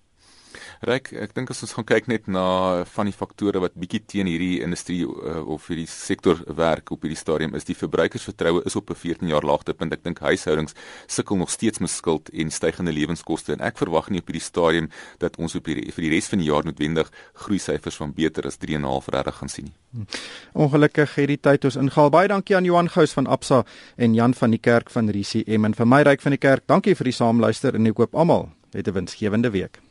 Ryk, 0.83 1.13
ek 1.13 1.35
dink 1.35 1.51
as 1.51 1.63
ons 1.63 1.73
gaan 1.73 1.85
kyk 1.85 2.09
net 2.09 2.29
na 2.29 2.85
van 2.95 3.07
die 3.07 3.15
faktore 3.15 3.61
wat 3.61 3.75
bietjie 3.75 4.03
teen 4.07 4.27
hierdie 4.27 4.63
industrie 4.65 5.03
uh, 5.05 5.43
of 5.47 5.69
hierdie 5.69 5.89
sektor 5.91 6.41
werk 6.47 6.91
op 6.91 7.03
hierdie 7.03 7.19
stadium 7.19 7.55
is 7.55 7.65
die 7.65 7.77
verbruikersvertroue 7.79 8.65
is 8.65 8.77
op 8.77 8.91
'n 8.91 8.95
14 8.95 9.29
jaar 9.29 9.43
laagtepunt. 9.45 9.93
Ek 9.93 10.05
dink 10.05 10.19
huishoudings 10.19 10.75
sukkel 11.07 11.37
nog 11.37 11.51
steeds 11.51 11.79
met 11.79 11.91
skuld 11.91 12.29
en 12.29 12.51
stygende 12.51 12.93
lewenskoste 12.93 13.53
en 13.53 13.61
ek 13.61 13.79
verwag 13.79 14.11
nie 14.11 14.21
op 14.21 14.27
hierdie 14.27 14.43
stadium 14.43 14.91
dat 15.19 15.37
ons 15.37 15.55
op 15.55 15.67
hierdie 15.67 15.93
vir 15.93 16.03
die 16.03 16.11
res 16.11 16.29
van 16.29 16.39
die 16.39 16.51
jaar 16.51 16.65
noodwendig 16.65 17.11
groei 17.35 17.59
syfers 17.59 17.97
van 17.97 18.13
beter 18.13 18.47
as 18.47 18.59
3.5 18.59 19.09
regtig 19.09 19.35
gaan 19.35 19.49
sien 19.49 19.65
nie. 19.65 19.75
Hm. 19.95 20.07
Ongelukkig 20.53 21.15
het 21.15 21.29
die 21.29 21.41
tyd 21.41 21.65
ons 21.65 21.77
ingehaal. 21.77 22.11
Baie 22.11 22.29
dankie 22.29 22.57
aan 22.57 22.65
Johan 22.65 22.89
Gous 22.89 23.13
van 23.13 23.27
Absa 23.27 23.65
en 23.97 24.15
Jan 24.15 24.35
van 24.35 24.51
die 24.51 24.61
Kerk 24.61 24.91
van 24.91 25.11
RCM 25.11 25.65
en 25.65 25.75
vir 25.75 25.87
my 25.87 26.03
ryk 26.03 26.21
van 26.25 26.37
die 26.37 26.43
kerk. 26.43 26.67
Dankie 26.67 26.97
vir 26.99 27.11
die 27.11 27.17
saamluister 27.17 27.75
en 27.75 27.87
ek 27.91 28.03
hoop 28.03 28.15
almal 28.15 28.51
het 28.75 28.89
'n 28.89 28.93
winsgewende 28.93 29.51
week. 29.51 29.85